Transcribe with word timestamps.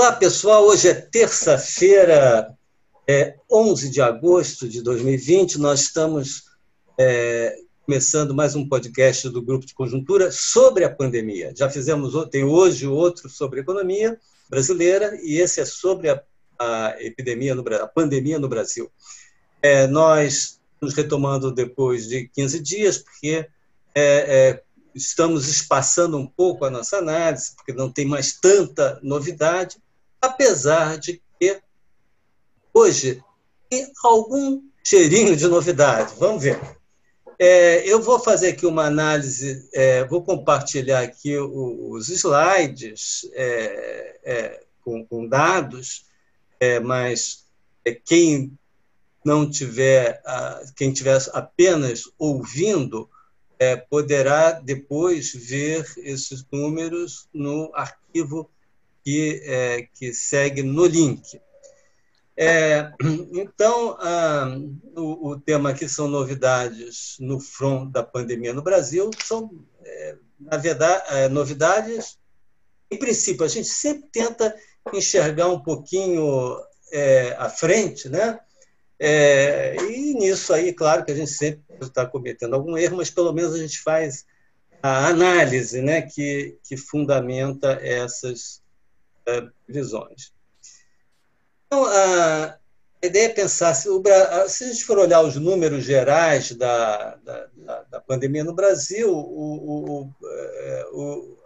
Olá, 0.00 0.12
pessoal. 0.12 0.64
Hoje 0.64 0.88
é 0.88 0.94
terça-feira, 0.94 2.56
é 3.06 3.34
11 3.52 3.90
de 3.90 4.00
agosto 4.00 4.66
de 4.66 4.80
2020. 4.80 5.58
Nós 5.58 5.82
estamos 5.82 6.44
é, 6.98 7.54
começando 7.84 8.34
mais 8.34 8.56
um 8.56 8.66
podcast 8.66 9.28
do 9.28 9.42
Grupo 9.42 9.66
de 9.66 9.74
Conjuntura 9.74 10.32
sobre 10.32 10.84
a 10.84 10.90
pandemia. 10.90 11.52
Já 11.54 11.68
fizemos, 11.68 12.14
tem 12.30 12.44
hoje 12.44 12.86
outro 12.86 13.28
sobre 13.28 13.60
economia 13.60 14.18
brasileira 14.48 15.20
e 15.22 15.38
esse 15.38 15.60
é 15.60 15.66
sobre 15.66 16.08
a, 16.08 16.22
a 16.58 16.96
epidemia, 16.98 17.54
no, 17.54 17.62
a 17.74 17.86
pandemia 17.86 18.38
no 18.38 18.48
Brasil. 18.48 18.90
É, 19.60 19.86
nós 19.86 20.60
estamos 20.72 20.94
retomando 20.94 21.52
depois 21.52 22.08
de 22.08 22.26
15 22.28 22.58
dias, 22.60 22.96
porque 22.96 23.46
é, 23.94 24.02
é, 24.04 24.62
estamos 24.94 25.46
espaçando 25.46 26.16
um 26.16 26.26
pouco 26.26 26.64
a 26.64 26.70
nossa 26.70 26.96
análise, 26.96 27.54
porque 27.54 27.74
não 27.74 27.92
tem 27.92 28.06
mais 28.06 28.40
tanta 28.40 28.98
novidade, 29.02 29.76
apesar 30.20 30.98
de 30.98 31.22
que 31.38 31.60
hoje 32.74 33.22
tem 33.68 33.90
algum 34.04 34.62
cheirinho 34.84 35.36
de 35.36 35.46
novidade. 35.46 36.14
Vamos 36.18 36.42
ver. 36.42 36.60
É, 37.38 37.88
eu 37.88 38.02
vou 38.02 38.18
fazer 38.18 38.48
aqui 38.48 38.66
uma 38.66 38.84
análise, 38.84 39.66
é, 39.72 40.04
vou 40.04 40.22
compartilhar 40.22 41.00
aqui 41.00 41.38
os 41.38 42.10
slides 42.10 43.26
é, 43.32 44.20
é 44.22 44.64
com, 44.84 45.06
com, 45.06 45.26
dados, 45.26 46.04
é, 46.58 46.78
mas 46.80 47.46
é, 47.82 47.94
quem 47.94 48.52
não 49.24 49.48
tiver, 49.48 50.22
quem 50.76 50.92
tiver 50.92 51.18
apenas 51.32 52.04
ouvindo, 52.18 53.08
poderá 53.90 54.52
depois 54.52 55.34
ver 55.34 55.86
esses 55.98 56.42
números 56.50 57.28
no 57.32 57.70
arquivo 57.74 58.50
que, 59.10 59.42
é, 59.44 59.88
que 59.92 60.14
segue 60.14 60.62
no 60.62 60.86
link. 60.86 61.40
É, 62.36 62.92
então, 63.34 63.96
ah, 64.00 64.56
o, 64.96 65.30
o, 65.30 65.40
tema 65.40 65.70
aqui 65.70 65.88
são 65.88 66.06
novidades 66.06 67.16
no 67.18 67.40
front 67.40 67.90
da 67.90 68.02
pandemia 68.02 68.54
no 68.54 68.62
Brasil. 68.62 69.10
São, 69.24 69.50
é, 69.84 70.16
na 70.38 70.56
verdade, 70.56 71.04
é, 71.08 71.28
novidades. 71.28 72.18
Em 72.90 72.98
princípio, 72.98 73.44
a 73.44 73.48
gente 73.48 73.68
sempre 73.68 74.08
tenta 74.12 74.54
enxergar 74.92 75.48
um 75.48 75.60
pouquinho 75.60 76.56
é, 76.92 77.34
à 77.38 77.48
frente, 77.48 78.08
né? 78.08 78.38
É, 78.98 79.76
e 79.76 80.14
nisso 80.14 80.52
aí, 80.52 80.72
claro 80.72 81.04
que 81.04 81.12
a 81.12 81.14
gente 81.14 81.30
sempre 81.30 81.62
está 81.80 82.04
cometendo 82.04 82.54
algum 82.54 82.76
erro, 82.76 82.98
mas 82.98 83.10
pelo 83.10 83.32
menos 83.32 83.54
a 83.54 83.58
gente 83.58 83.80
faz 83.80 84.26
a 84.82 85.08
análise 85.08 85.80
né, 85.80 86.02
que, 86.02 86.58
que 86.64 86.76
fundamenta 86.76 87.78
essas 87.82 88.59
visões. 89.68 90.32
Então, 91.66 91.84
a 91.86 92.58
ideia 93.02 93.26
é 93.26 93.28
pensar, 93.28 93.74
se, 93.74 93.88
o, 93.88 94.02
se, 94.48 94.64
a 94.64 94.66
gente 94.68 94.84
for 94.84 94.98
olhar 94.98 95.22
os 95.22 95.36
números 95.36 95.84
gerais 95.84 96.52
da, 96.52 97.16
da, 97.16 97.82
da 97.90 98.00
pandemia 98.00 98.44
no 98.44 98.54
Brasil, 98.54 99.10
o, 99.12 100.10
é, 100.22 100.86
o, 100.92 101.38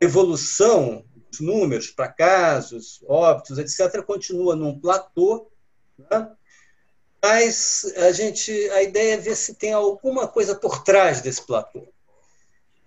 a 0.00 0.04
evolução 0.04 1.04
dos 1.30 1.40
números 1.40 1.90
para 1.90 2.08
casos, 2.08 3.04
óbitos, 3.06 3.58
etc., 3.58 4.02
continua 4.02 4.56
num 4.56 4.78
platô, 4.78 5.50
né? 6.10 6.30
mas 7.22 7.92
a, 7.96 8.12
gente, 8.12 8.52
a 8.70 8.82
ideia 8.82 9.14
é 9.14 9.18
ver 9.18 9.36
se 9.36 9.54
tem 9.54 9.72
alguma 9.72 10.26
coisa 10.26 10.54
por 10.54 10.82
trás 10.82 11.20
desse 11.20 11.44
platô. 11.44 11.86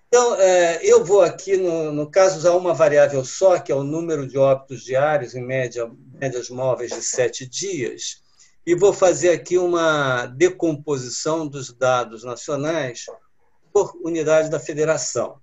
Então, 0.10 0.36
é, 0.38 0.84
eu 0.84 1.06
vou 1.06 1.22
aqui, 1.22 1.56
no, 1.56 1.92
no 1.92 2.10
caso, 2.10 2.40
usar 2.40 2.56
uma 2.56 2.74
variável 2.74 3.24
só, 3.24 3.60
que 3.60 3.72
é 3.72 3.76
o 3.76 3.84
número 3.84 4.28
de 4.28 4.40
óbitos 4.40 4.84
diários, 4.84 5.36
em 5.36 5.46
média, 5.46 5.90
médias 6.20 6.50
móveis 6.50 6.90
de 6.92 7.04
sete 7.04 7.48
dias, 7.48 8.24
e 8.66 8.74
vou 8.74 8.92
fazer 8.92 9.30
aqui 9.30 9.60
uma 9.60 10.26
decomposição 10.26 11.48
dos 11.48 11.72
dados 11.72 12.24
nacionais 12.24 13.06
por 13.72 13.96
unidade 14.04 14.50
da 14.50 14.60
federação. 14.60 15.40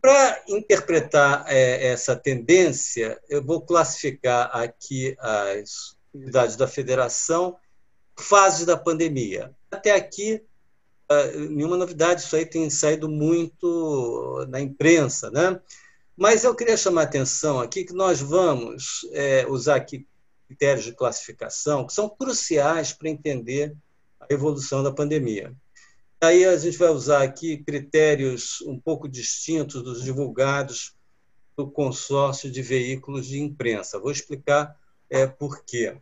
Para 0.00 0.44
interpretar 0.48 1.44
é, 1.48 1.88
essa 1.88 2.14
tendência, 2.14 3.20
eu 3.28 3.44
vou 3.44 3.60
classificar 3.60 4.48
aqui 4.56 5.16
as 5.18 5.96
unidades 6.14 6.54
da 6.54 6.68
federação, 6.68 7.56
fases 8.16 8.64
da 8.64 8.76
pandemia. 8.76 9.52
Até 9.72 9.92
aqui, 9.92 10.40
nenhuma 11.50 11.76
novidade, 11.76 12.22
isso 12.22 12.34
aí 12.34 12.44
tem 12.44 12.68
saído 12.68 13.08
muito 13.08 14.46
na 14.48 14.60
imprensa, 14.60 15.30
né? 15.30 15.60
Mas 16.16 16.44
eu 16.44 16.54
queria 16.54 16.76
chamar 16.76 17.02
a 17.02 17.04
atenção 17.04 17.60
aqui 17.60 17.84
que 17.84 17.92
nós 17.92 18.20
vamos 18.20 19.06
é, 19.12 19.46
usar 19.46 19.76
aqui 19.76 20.06
critérios 20.48 20.84
de 20.84 20.92
classificação 20.92 21.86
que 21.86 21.92
são 21.92 22.08
cruciais 22.08 22.92
para 22.92 23.10
entender 23.10 23.76
a 24.20 24.26
evolução 24.32 24.82
da 24.82 24.92
pandemia. 24.92 25.54
Aí 26.20 26.44
a 26.46 26.56
gente 26.56 26.78
vai 26.78 26.88
usar 26.88 27.22
aqui 27.22 27.58
critérios 27.58 28.62
um 28.62 28.80
pouco 28.80 29.06
distintos 29.06 29.82
dos 29.82 30.02
divulgados 30.02 30.94
do 31.56 31.70
consórcio 31.70 32.50
de 32.50 32.62
veículos 32.62 33.26
de 33.26 33.38
imprensa. 33.38 33.98
Vou 33.98 34.10
explicar 34.10 34.78
é, 35.10 35.26
por 35.26 35.62
quê. 35.64 35.96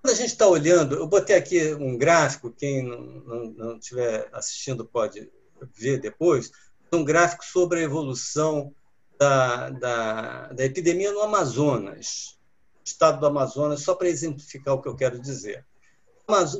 Quando 0.00 0.12
a 0.12 0.16
gente 0.16 0.30
está 0.30 0.46
olhando, 0.46 0.94
eu 0.94 1.06
botei 1.06 1.36
aqui 1.36 1.74
um 1.74 1.96
gráfico, 1.96 2.52
quem 2.52 2.82
não 2.82 3.76
estiver 3.76 4.28
assistindo 4.32 4.84
pode 4.84 5.30
ver 5.74 6.00
depois, 6.00 6.50
um 6.92 7.04
gráfico 7.04 7.44
sobre 7.44 7.80
a 7.80 7.82
evolução 7.82 8.72
da, 9.18 9.70
da, 9.70 10.46
da 10.52 10.64
epidemia 10.64 11.12
no 11.12 11.20
Amazonas, 11.20 12.38
estado 12.84 13.18
do 13.20 13.26
Amazonas, 13.26 13.82
só 13.82 13.94
para 13.94 14.08
exemplificar 14.08 14.74
o 14.74 14.82
que 14.82 14.88
eu 14.88 14.96
quero 14.96 15.18
dizer. 15.18 15.66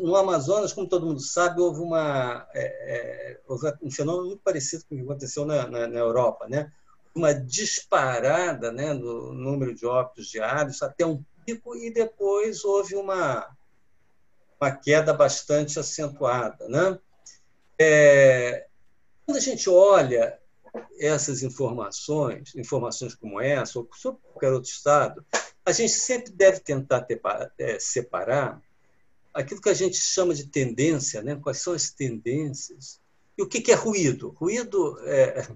No 0.00 0.16
Amazonas, 0.16 0.72
como 0.72 0.88
todo 0.88 1.06
mundo 1.06 1.20
sabe, 1.20 1.60
houve, 1.60 1.81
uma, 1.81 2.47
é, 2.55 2.62
é, 2.62 3.41
houve 3.47 3.72
um 3.82 3.91
fenômeno 3.91 4.28
muito 4.28 4.43
parecido 4.43 4.84
com 4.88 4.94
o 4.94 4.99
que 4.99 5.05
aconteceu 5.05 5.44
na, 5.44 5.66
na, 5.69 5.87
na 5.87 5.99
Europa, 5.99 6.49
né? 6.49 6.72
uma 7.15 7.34
disparada 7.34 8.72
né, 8.72 8.93
no 8.94 9.32
número 9.32 9.75
de 9.75 9.84
óbitos 9.84 10.28
diários 10.28 10.82
até 10.82 11.05
um 11.05 11.22
pico 11.48 11.75
e 11.76 11.91
depois 11.91 12.64
houve 12.64 12.94
uma, 12.94 13.56
uma 14.60 14.70
queda 14.70 15.14
bastante 15.14 15.78
acentuada. 15.78 16.69
Né? 16.69 16.98
É, 17.78 18.66
quando 19.25 19.38
a 19.38 19.41
gente 19.41 19.70
olha 19.70 20.38
essas 20.98 21.42
informações, 21.42 22.54
informações 22.54 23.14
como 23.14 23.41
essa, 23.41 23.78
ou 23.78 23.88
sobre 23.94 24.20
qualquer 24.22 24.53
outro 24.53 24.70
estado, 24.70 25.25
a 25.64 25.72
gente 25.72 25.92
sempre 25.92 26.32
deve 26.32 26.60
tentar 26.60 27.06
é, 27.58 27.78
separar 27.78 28.60
aquilo 29.32 29.60
que 29.60 29.69
a 29.69 29.75
gente 29.75 29.97
chama 29.97 30.34
de 30.34 30.47
tendência, 30.47 31.22
né? 31.22 31.37
quais 31.37 31.58
são 31.58 31.72
as 31.72 31.91
tendências, 31.91 33.00
e 33.37 33.42
o 33.42 33.48
que 33.48 33.70
é 33.70 33.75
ruído. 33.75 34.31
Ruído, 34.31 34.98
é, 35.04 35.48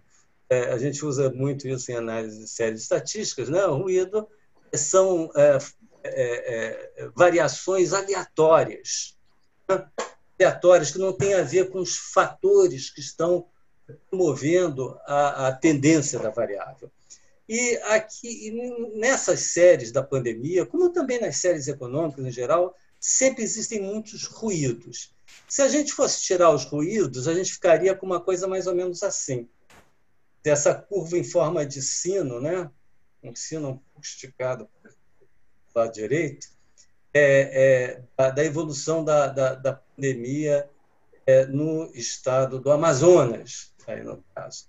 é, 0.49 0.73
a 0.73 0.79
gente 0.79 1.05
usa 1.05 1.31
muito 1.31 1.67
isso 1.67 1.91
em 1.91 1.97
análise 1.97 2.39
de 2.39 2.49
séries 2.49 2.83
estatísticas, 2.83 3.49
né? 3.49 3.65
ruído 3.67 4.29
são 4.75 5.31
é, 5.37 5.59
é, 6.05 7.05
é, 7.05 7.11
variações 7.15 7.93
aleatórias, 7.93 9.17
né? 9.69 9.87
aleatórias 10.39 10.91
que 10.91 10.99
não 10.99 11.13
têm 11.13 11.35
a 11.35 11.43
ver 11.43 11.71
com 11.71 11.79
os 11.79 11.97
fatores 11.97 12.91
que 12.91 13.01
estão 13.01 13.47
promovendo 14.11 14.99
a, 15.07 15.49
a 15.49 15.53
tendência 15.53 16.19
da 16.19 16.31
variável. 16.31 16.91
E 17.49 17.77
aqui, 17.85 18.51
nessas 18.95 19.53
séries 19.53 19.93
da 19.93 20.03
pandemia, 20.03 20.65
como 20.65 20.91
também 20.91 21.21
nas 21.21 21.37
séries 21.37 21.69
econômicas 21.69 22.25
em 22.25 22.31
geral, 22.31 22.75
sempre 22.99 23.43
existem 23.43 23.81
muitos 23.81 24.25
ruídos. 24.25 25.15
Se 25.49 25.61
a 25.61 25.69
gente 25.69 25.93
fosse 25.93 26.23
tirar 26.23 26.51
os 26.51 26.65
ruídos, 26.65 27.29
a 27.29 27.35
gente 27.35 27.53
ficaria 27.53 27.95
com 27.95 28.07
uma 28.07 28.21
coisa 28.21 28.47
mais 28.47 28.67
ou 28.67 28.75
menos 28.75 29.03
assim. 29.03 29.49
Essa 30.45 30.75
curva 30.75 31.19
em 31.19 31.25
forma 31.25 31.67
de 31.67 31.83
sino, 31.83 32.41
né? 32.41 32.71
um 33.23 33.35
sino 33.35 33.69
um 33.69 33.77
pouco 33.77 34.01
esticado 34.03 34.69
lado 35.75 35.93
direito, 35.93 36.49
é, 37.15 38.01
é, 38.19 38.31
da 38.31 38.45
evolução 38.45 39.05
da, 39.05 39.27
da, 39.27 39.55
da 39.55 39.73
pandemia 39.75 40.69
é, 41.27 41.47
no 41.47 41.91
estado 41.95 42.59
do 42.59 42.71
Amazonas, 42.71 43.73
aí 43.87 44.03
no 44.03 44.25
caso. 44.35 44.67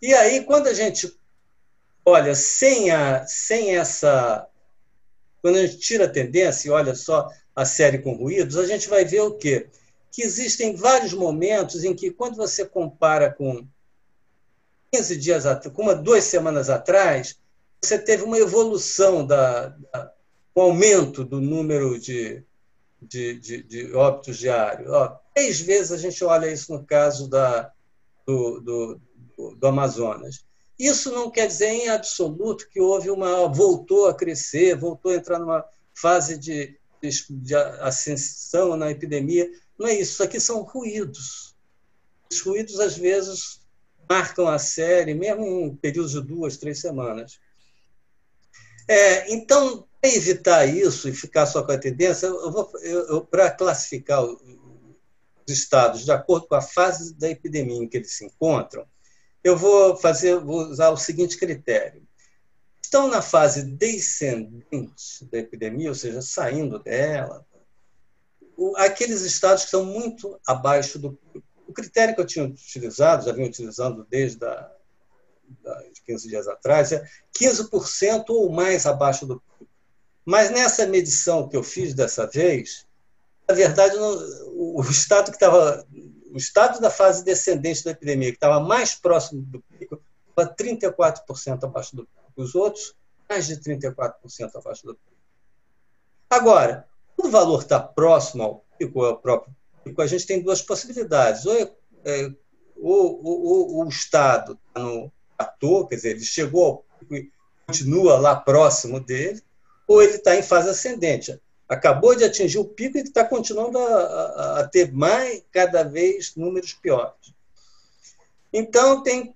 E 0.00 0.14
aí, 0.14 0.44
quando 0.44 0.68
a 0.68 0.74
gente 0.74 1.12
olha 2.04 2.34
sem, 2.34 2.90
a, 2.90 3.26
sem 3.26 3.76
essa. 3.76 4.46
Quando 5.42 5.56
a 5.56 5.66
gente 5.66 5.78
tira 5.78 6.04
a 6.04 6.10
tendência 6.10 6.68
e 6.68 6.70
olha 6.70 6.94
só 6.94 7.30
a 7.54 7.64
série 7.64 7.98
com 7.98 8.14
ruídos, 8.14 8.56
a 8.56 8.66
gente 8.66 8.88
vai 8.88 9.04
ver 9.04 9.20
o 9.20 9.32
quê? 9.32 9.68
Que 10.10 10.22
existem 10.22 10.74
vários 10.74 11.12
momentos 11.12 11.84
em 11.84 11.94
que, 11.94 12.10
quando 12.10 12.36
você 12.36 12.64
compara 12.64 13.32
com 13.32 13.66
15 14.92 15.16
dias 15.16 15.44
com 15.72 15.82
uma, 15.82 15.94
duas 15.94 16.24
semanas 16.24 16.70
atrás, 16.70 17.38
você 17.82 17.98
teve 17.98 18.24
uma 18.24 18.38
evolução 18.38 19.24
da, 19.24 19.68
da 19.68 20.12
com 20.58 20.62
aumento 20.62 21.22
do 21.24 21.40
número 21.40 22.00
de, 22.00 22.42
de, 23.00 23.38
de, 23.38 23.62
de 23.62 23.94
óbitos 23.94 24.38
diários. 24.38 24.90
Ó, 24.90 25.16
três 25.32 25.60
vezes 25.60 25.92
a 25.92 25.96
gente 25.96 26.24
olha 26.24 26.50
isso 26.50 26.72
no 26.72 26.84
caso 26.84 27.30
da, 27.30 27.72
do, 28.26 28.60
do, 28.60 29.00
do 29.54 29.66
Amazonas. 29.68 30.44
Isso 30.76 31.12
não 31.12 31.30
quer 31.30 31.46
dizer 31.46 31.68
em 31.68 31.88
absoluto 31.88 32.68
que 32.68 32.80
houve 32.80 33.08
uma 33.08 33.46
voltou 33.46 34.08
a 34.08 34.14
crescer, 34.14 34.76
voltou 34.76 35.12
a 35.12 35.14
entrar 35.14 35.38
numa 35.38 35.64
fase 35.94 36.36
de, 36.36 36.76
de, 37.00 37.10
de 37.30 37.54
ascensão 37.54 38.76
na 38.76 38.90
epidemia. 38.90 39.48
Não 39.78 39.86
é 39.86 39.92
isso. 39.94 40.14
Isso 40.14 40.24
aqui 40.24 40.40
são 40.40 40.62
ruídos. 40.62 41.54
Os 42.32 42.40
ruídos 42.40 42.80
às 42.80 42.96
vezes 42.96 43.60
marcam 44.10 44.48
a 44.48 44.58
série, 44.58 45.14
mesmo 45.14 45.44
em 45.46 45.76
períodos 45.76 46.14
de 46.14 46.20
duas, 46.20 46.56
três 46.56 46.80
semanas. 46.80 47.38
É, 48.88 49.32
então, 49.32 49.87
para 50.00 50.10
evitar 50.14 50.66
isso 50.66 51.08
e 51.08 51.12
ficar 51.12 51.46
só 51.46 51.62
com 51.62 51.72
a 51.72 51.78
tendência, 51.78 52.26
eu 52.26 52.70
eu, 52.82 53.24
para 53.24 53.50
classificar 53.50 54.22
os 54.22 54.38
estados 55.48 56.04
de 56.04 56.12
acordo 56.12 56.46
com 56.46 56.54
a 56.54 56.62
fase 56.62 57.14
da 57.14 57.28
epidemia 57.28 57.82
em 57.82 57.88
que 57.88 57.96
eles 57.96 58.12
se 58.12 58.24
encontram, 58.24 58.86
eu 59.42 59.56
vou 59.56 59.96
fazer, 59.96 60.38
vou 60.38 60.68
usar 60.68 60.90
o 60.90 60.96
seguinte 60.96 61.36
critério. 61.36 62.06
Estão 62.82 63.08
na 63.08 63.20
fase 63.20 63.64
descendente 63.64 65.24
da 65.30 65.38
epidemia, 65.38 65.88
ou 65.88 65.94
seja, 65.94 66.22
saindo 66.22 66.78
dela, 66.78 67.44
aqueles 68.76 69.22
estados 69.22 69.62
que 69.62 69.68
estão 69.68 69.84
muito 69.84 70.38
abaixo 70.46 70.98
do 70.98 71.18
o 71.68 71.72
critério 71.72 72.14
que 72.14 72.20
eu 72.20 72.26
tinha 72.26 72.46
utilizado, 72.46 73.26
já 73.26 73.32
vinha 73.32 73.46
utilizando 73.46 74.06
desde 74.08 74.42
a, 74.42 74.72
da, 75.62 75.82
de 75.82 76.00
15 76.02 76.28
dias 76.28 76.48
atrás, 76.48 76.92
é 76.92 77.04
15% 77.38 78.24
ou 78.30 78.50
mais 78.50 78.86
abaixo 78.86 79.26
do. 79.26 79.42
Mas 80.28 80.50
nessa 80.50 80.86
medição 80.86 81.48
que 81.48 81.56
eu 81.56 81.62
fiz 81.62 81.94
dessa 81.94 82.26
vez, 82.26 82.86
na 83.48 83.54
verdade, 83.54 83.96
o, 83.96 84.82
estado 84.82 85.30
que 85.30 85.36
estava 85.38 85.86
o 86.30 86.36
estado 86.36 86.78
da 86.82 86.90
fase 86.90 87.24
descendente 87.24 87.82
da 87.82 87.92
epidemia, 87.92 88.28
que 88.28 88.36
estava 88.36 88.60
mais 88.60 88.94
próximo 88.94 89.40
do 89.40 89.62
pico, 89.62 89.98
estava 90.28 90.54
34% 90.54 91.64
abaixo 91.64 91.96
do 91.96 92.02
pico. 92.02 92.32
Os 92.36 92.54
outros, 92.54 92.94
mais 93.26 93.46
de 93.46 93.56
34% 93.56 94.12
abaixo 94.54 94.84
do 94.84 94.94
pico. 94.96 95.16
Agora, 96.28 96.86
quando 97.16 97.28
o 97.28 97.32
valor 97.32 97.62
está 97.62 97.80
próximo 97.80 98.42
ao 98.42 98.64
pico, 98.78 99.06
é 99.06 99.08
o 99.08 99.16
próprio 99.16 99.56
pico, 99.82 100.02
a 100.02 100.06
gente 100.06 100.26
tem 100.26 100.42
duas 100.42 100.60
possibilidades. 100.60 101.46
Ou, 101.46 101.78
é, 102.04 102.30
ou, 102.76 103.24
ou, 103.24 103.76
ou 103.76 103.86
o 103.86 103.88
Estado 103.88 104.58
está 104.68 104.82
no 104.82 105.10
platô, 105.38 105.86
quer 105.86 105.96
dizer, 105.96 106.10
ele 106.10 106.20
chegou 106.20 106.66
ao 106.66 106.84
pico 106.98 107.14
e 107.14 107.32
continua 107.66 108.18
lá 108.18 108.36
próximo 108.36 109.00
dele, 109.00 109.42
ou 109.88 110.00
ele 110.00 110.14
está 110.14 110.36
em 110.36 110.42
fase 110.42 110.68
ascendente 110.68 111.40
acabou 111.68 112.16
de 112.16 112.24
atingir 112.24 112.58
o 112.58 112.64
pico 112.64 112.96
e 112.96 113.02
está 113.02 113.24
continuando 113.24 113.78
a, 113.78 113.82
a, 113.82 114.60
a, 114.60 114.68
ter 114.68 114.90
mais, 114.90 115.42
cada 115.52 115.82
vez, 115.82 116.34
números 116.34 116.72
piores. 116.72 117.34
Então, 118.50 119.02
tem, 119.02 119.34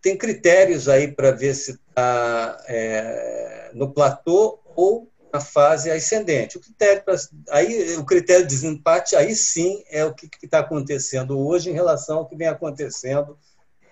tem 0.00 0.18
critérios 0.18 0.88
aí 0.88 1.06
para 1.06 1.30
ver 1.30 1.54
se 1.54 1.72
está 1.88 2.60
é, 2.66 3.70
no 3.74 3.92
platô 3.92 4.58
ou 4.74 5.08
na 5.32 5.40
fase 5.40 5.88
ascendente. 5.88 6.58
O 6.58 6.60
critério, 6.60 7.04
pra, 7.04 7.14
aí, 7.50 7.96
o 7.96 8.04
critério 8.04 8.42
de 8.42 8.52
desempate, 8.52 9.14
aí 9.14 9.36
sim, 9.36 9.84
é 9.88 10.04
o 10.04 10.12
que 10.12 10.28
está 10.42 10.58
acontecendo 10.58 11.38
hoje 11.38 11.70
em 11.70 11.74
relação 11.74 12.18
ao 12.18 12.28
que 12.28 12.36
vem 12.36 12.48
acontecendo, 12.48 13.38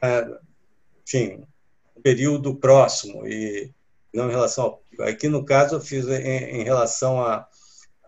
é, 0.03 0.29
enfim, 1.07 1.47
no 1.95 2.03
período 2.03 2.57
próximo. 2.57 3.27
E 3.27 3.71
não 4.13 4.29
em 4.29 4.33
relação 4.33 4.65
ao 4.65 4.83
Aqui, 5.03 5.29
no 5.29 5.45
caso, 5.45 5.77
eu 5.77 5.81
fiz 5.81 6.07
em, 6.09 6.61
em 6.61 6.65
relação 6.65 7.23
a, 7.23 7.47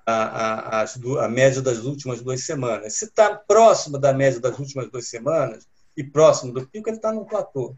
a, 0.06 0.82
a, 0.82 0.84
a, 1.24 1.28
média 1.28 1.62
das 1.62 1.78
últimas 1.78 2.20
duas 2.20 2.44
semanas. 2.44 2.94
Se 2.94 3.06
está 3.06 3.34
próximo 3.34 3.98
da 3.98 4.12
média 4.12 4.40
das 4.40 4.58
últimas 4.58 4.90
duas 4.90 5.06
semanas 5.08 5.66
e 5.96 6.02
próximo 6.02 6.52
do 6.52 6.66
pico, 6.66 6.88
ele 6.88 6.96
está 6.96 7.12
no 7.12 7.26
platô. 7.26 7.76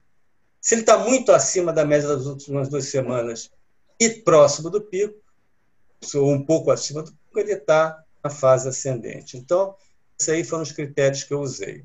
Se 0.60 0.74
ele 0.74 0.82
está 0.82 0.96
muito 0.98 1.32
acima 1.32 1.72
da 1.72 1.84
média 1.84 2.08
das 2.08 2.26
últimas 2.26 2.68
duas 2.68 2.86
semanas 2.86 3.50
e 4.00 4.08
próximo 4.08 4.70
do 4.70 4.80
pico, 4.80 5.14
ou 6.14 6.30
um 6.30 6.44
pouco 6.44 6.70
acima 6.70 7.02
do 7.02 7.12
pico, 7.12 7.38
ele 7.38 7.52
está 7.52 8.02
na 8.22 8.30
fase 8.30 8.68
ascendente. 8.68 9.36
Então, 9.36 9.74
esses 10.18 10.28
aí 10.28 10.44
foram 10.44 10.62
os 10.62 10.72
critérios 10.72 11.24
que 11.24 11.34
eu 11.34 11.40
usei. 11.40 11.84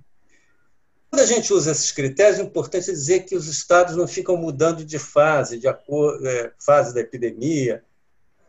Quando 1.09 1.23
a 1.23 1.25
gente 1.25 1.51
usa 1.51 1.71
esses 1.71 1.91
critérios, 1.91 2.39
é 2.39 2.43
importante 2.43 2.85
dizer 2.85 3.21
que 3.21 3.35
os 3.35 3.47
estados 3.47 3.95
não 3.95 4.07
ficam 4.07 4.37
mudando 4.37 4.85
de 4.85 4.99
fase, 4.99 5.57
de 5.57 5.67
acordo, 5.67 6.27
é, 6.27 6.51
fase 6.59 6.93
da 6.93 7.01
epidemia. 7.01 7.83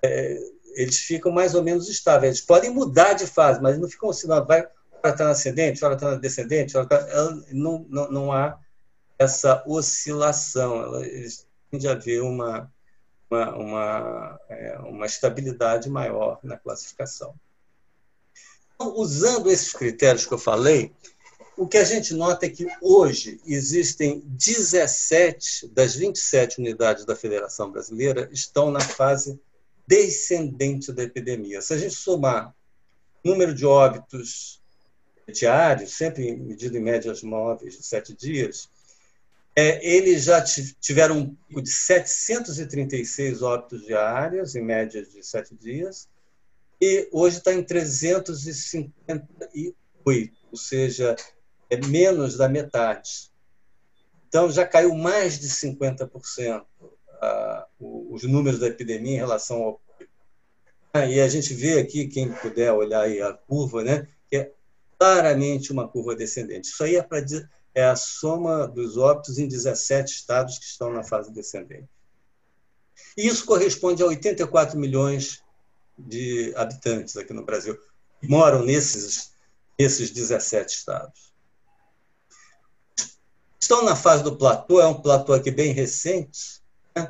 É, 0.03 0.39
eles 0.75 0.99
ficam 0.99 1.33
mais 1.33 1.55
ou 1.55 1.63
menos 1.63 1.89
estáveis. 1.89 2.37
Eles 2.37 2.47
podem 2.47 2.71
mudar 2.71 3.15
de 3.15 3.27
fase, 3.27 3.61
mas 3.63 3.79
não 3.79 3.89
ficam 3.89 4.11
assim, 4.11 4.27
não, 4.27 4.45
vai, 4.45 4.61
hora 4.61 5.13
está 5.13 5.25
na 5.25 5.31
ascendente, 5.31 5.85
hora 5.85 5.95
está 5.95 6.11
na 6.11 6.17
descendente, 6.17 6.77
hora 6.77 6.87
tá, 6.87 7.07
não, 7.51 7.87
não, 7.89 8.11
não 8.11 8.33
há 8.33 8.59
essa 9.19 9.63
oscilação. 9.67 11.03
Eles 11.03 11.47
tende 11.71 11.89
a 11.89 11.93
haver 11.93 12.23
uma, 12.23 12.71
uma, 13.31 13.57
uma, 13.57 14.41
é, 14.51 14.79
uma 14.81 15.07
estabilidade 15.07 15.89
maior 15.89 16.39
na 16.43 16.59
classificação. 16.59 17.35
Então, 18.75 18.95
usando 18.97 19.51
esses 19.51 19.73
critérios 19.73 20.27
que 20.27 20.33
eu 20.33 20.39
falei, 20.39 20.93
o 21.61 21.69
que 21.69 21.77
a 21.77 21.85
gente 21.85 22.15
nota 22.15 22.47
é 22.47 22.49
que 22.49 22.67
hoje 22.81 23.39
existem 23.45 24.23
17 24.25 25.69
das 25.69 25.95
27 25.95 26.59
unidades 26.59 27.05
da 27.05 27.15
Federação 27.15 27.71
Brasileira 27.71 28.31
estão 28.33 28.71
na 28.71 28.81
fase 28.81 29.39
descendente 29.87 30.91
da 30.91 31.03
epidemia. 31.03 31.61
Se 31.61 31.75
a 31.75 31.77
gente 31.77 31.95
somar 31.95 32.55
número 33.23 33.55
de 33.55 33.67
óbitos 33.67 34.63
diários, 35.31 35.93
sempre 35.93 36.35
medido 36.35 36.79
em 36.79 36.81
médias 36.81 37.23
móveis 37.23 37.77
de 37.77 37.85
sete 37.85 38.15
dias, 38.15 38.71
é, 39.55 39.87
eles 39.87 40.25
já 40.25 40.43
tiveram 40.43 41.19
um 41.19 41.35
pico 41.35 41.61
de 41.61 41.69
736 41.69 43.43
óbitos 43.43 43.85
diários, 43.85 44.57
em 44.57 44.63
média 44.63 45.05
de 45.05 45.23
sete 45.23 45.55
dias, 45.55 46.09
e 46.81 47.07
hoje 47.13 47.37
está 47.37 47.53
em 47.53 47.63
358, 47.63 50.35
ou 50.51 50.57
seja, 50.57 51.15
é 51.71 51.77
menos 51.87 52.37
da 52.37 52.49
metade. 52.49 53.31
Então, 54.29 54.51
já 54.51 54.67
caiu 54.67 54.95
mais 54.95 55.39
de 55.39 55.49
50% 55.49 56.65
ah, 57.23 57.67
os 57.79 58.23
números 58.25 58.59
da 58.59 58.67
epidemia 58.67 59.15
em 59.15 59.19
relação 59.19 59.63
ao 59.63 59.81
e 60.93 61.21
a 61.21 61.29
gente 61.29 61.55
vê 61.55 61.79
aqui, 61.79 62.09
quem 62.09 62.33
puder 62.33 62.73
olhar 62.73 63.03
aí 63.03 63.23
a 63.23 63.33
curva, 63.33 63.85
né, 63.85 64.09
que 64.29 64.37
é 64.37 64.53
claramente 64.99 65.71
uma 65.71 65.87
curva 65.87 66.17
descendente. 66.17 66.69
Isso 66.69 66.83
aí 66.83 66.97
é, 66.97 67.03
para 67.03 67.25
é 67.73 67.85
a 67.85 67.95
soma 67.95 68.67
dos 68.67 68.97
óbitos 68.97 69.39
em 69.39 69.47
17 69.47 70.13
estados 70.13 70.59
que 70.59 70.65
estão 70.65 70.93
na 70.93 71.05
fase 71.05 71.33
descendente. 71.33 71.89
E 73.17 73.25
isso 73.25 73.47
corresponde 73.47 74.03
a 74.03 74.07
84 74.07 74.77
milhões 74.77 75.45
de 75.97 76.53
habitantes 76.57 77.17
aqui 77.17 77.33
no 77.33 77.45
Brasil, 77.45 77.79
que 78.21 78.29
moram 78.29 78.65
nesses, 78.65 79.33
nesses 79.79 80.11
17 80.11 80.75
estados 80.75 81.30
estão 83.71 83.85
na 83.85 83.95
fase 83.95 84.25
do 84.25 84.35
platô, 84.35 84.81
é 84.81 84.87
um 84.89 85.01
platô 85.01 85.33
aqui 85.33 85.49
bem 85.49 85.73
recente, 85.73 86.61
né? 86.95 87.09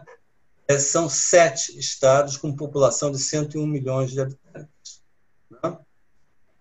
é, 0.68 0.78
são 0.78 1.08
sete 1.08 1.78
estados 1.78 2.36
com 2.36 2.54
população 2.54 3.10
de 3.10 3.18
101 3.18 3.66
milhões 3.66 4.10
de 4.10 4.20
habitantes. 4.20 5.02
Né? 5.50 5.78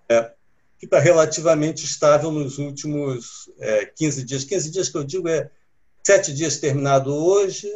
É, 0.07 0.31
que 0.79 0.85
está 0.85 0.99
relativamente 0.99 1.83
estável 1.83 2.31
nos 2.31 2.57
últimos 2.57 3.51
é, 3.59 3.87
15 3.87 4.23
dias. 4.23 4.45
15 4.45 4.71
dias 4.71 4.87
que 4.87 4.97
eu 4.97 5.03
digo 5.03 5.27
é 5.27 5.51
sete 6.01 6.33
dias 6.33 6.55
terminado 6.55 7.13
hoje, 7.13 7.67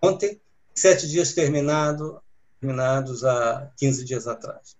ontem, 0.00 0.40
sete 0.74 1.06
dias 1.06 1.34
terminado, 1.34 2.22
terminados 2.58 3.22
há 3.22 3.70
15 3.76 4.02
dias 4.02 4.26
atrás. 4.26 4.78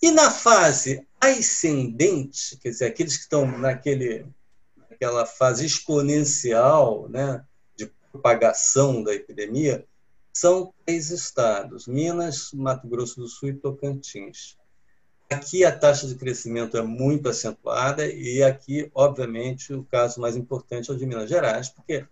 E 0.00 0.10
na 0.12 0.30
fase 0.30 1.06
ascendente, 1.20 2.56
quer 2.56 2.70
dizer, 2.70 2.86
aqueles 2.86 3.18
que 3.18 3.24
estão 3.24 3.46
naquele 3.46 4.26
aquela 5.02 5.26
fase 5.26 5.66
exponencial 5.66 7.08
né, 7.08 7.44
de 7.76 7.86
propagação 8.12 9.02
da 9.02 9.12
epidemia, 9.12 9.84
são 10.32 10.72
três 10.86 11.10
estados: 11.10 11.88
Minas, 11.88 12.52
Mato 12.52 12.86
Grosso 12.86 13.20
do 13.20 13.26
Sul 13.26 13.48
e 13.48 13.54
Tocantins. 13.54 14.56
Aqui 15.28 15.64
a 15.64 15.76
taxa 15.76 16.06
de 16.06 16.14
crescimento 16.14 16.76
é 16.76 16.82
muito 16.82 17.28
acentuada 17.28 18.06
e 18.06 18.42
aqui, 18.42 18.90
obviamente, 18.94 19.72
o 19.72 19.82
caso 19.82 20.20
mais 20.20 20.36
importante 20.36 20.90
é 20.90 20.94
o 20.94 20.96
de 20.96 21.06
Minas 21.06 21.28
Gerais, 21.28 21.68
porque 21.68 22.06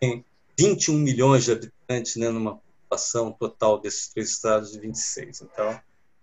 tem 0.00 0.24
21 0.58 0.94
milhões 0.94 1.44
de 1.44 1.52
habitantes 1.52 2.16
né, 2.16 2.30
numa 2.30 2.56
população 2.56 3.30
total 3.30 3.78
desses 3.78 4.08
três 4.08 4.30
estados 4.30 4.72
de 4.72 4.80
26. 4.80 5.42
Então, 5.42 5.78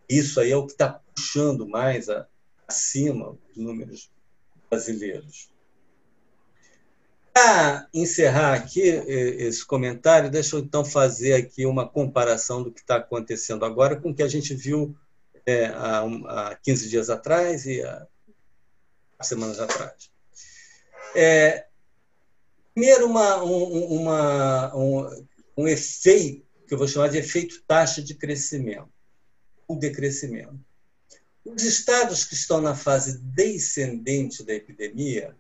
isso 0.10 0.40
aí 0.40 0.52
é 0.52 0.58
o 0.58 0.66
que 0.66 0.72
está 0.72 1.00
puxando 1.16 1.68
mais 1.68 2.10
a, 2.10 2.28
acima 2.68 3.38
os 3.52 3.58
números 3.58 4.10
brasileiros. 4.70 5.53
Para 7.34 7.88
encerrar 7.94 8.54
aqui 8.54 8.82
esse 8.82 9.66
comentário, 9.66 10.30
deixa 10.30 10.56
eu 10.56 10.60
então 10.60 10.86
fazer 10.86 11.34
aqui 11.34 11.66
uma 11.66 11.88
comparação 11.88 12.62
do 12.62 12.72
que 12.72 12.80
está 12.80 12.98
acontecendo 12.98 13.66
agora 13.66 14.00
com 14.00 14.12
o 14.12 14.16
que 14.16 14.22
a 14.22 14.28
gente 14.28 14.54
viu 14.54 14.96
é, 15.46 15.66
há, 15.66 16.04
há 16.28 16.56
15 16.62 16.90
dias 16.90 17.10
atrás 17.10 17.66
e 17.66 17.82
há 17.82 18.08
semanas 19.24 19.60
atrás. 19.60 20.12
É, 21.16 21.66
Primeiro, 22.74 23.06
uma, 23.06 23.44
um, 23.44 24.02
uma, 24.02 24.76
um, 24.76 25.26
um 25.56 25.68
efeito, 25.68 26.44
que 26.68 26.74
eu 26.74 26.78
vou 26.78 26.88
chamar 26.88 27.10
de 27.10 27.20
efeito 27.20 27.62
taxa 27.68 28.02
de 28.02 28.16
crescimento, 28.16 28.90
ou 29.68 29.78
decrescimento. 29.78 30.60
Os 31.46 31.64
estados 31.64 32.26
que 32.26 32.34
estão 32.34 32.60
na 32.60 32.76
fase 32.76 33.20
descendente 33.20 34.44
da 34.44 34.54
epidemia, 34.54 35.36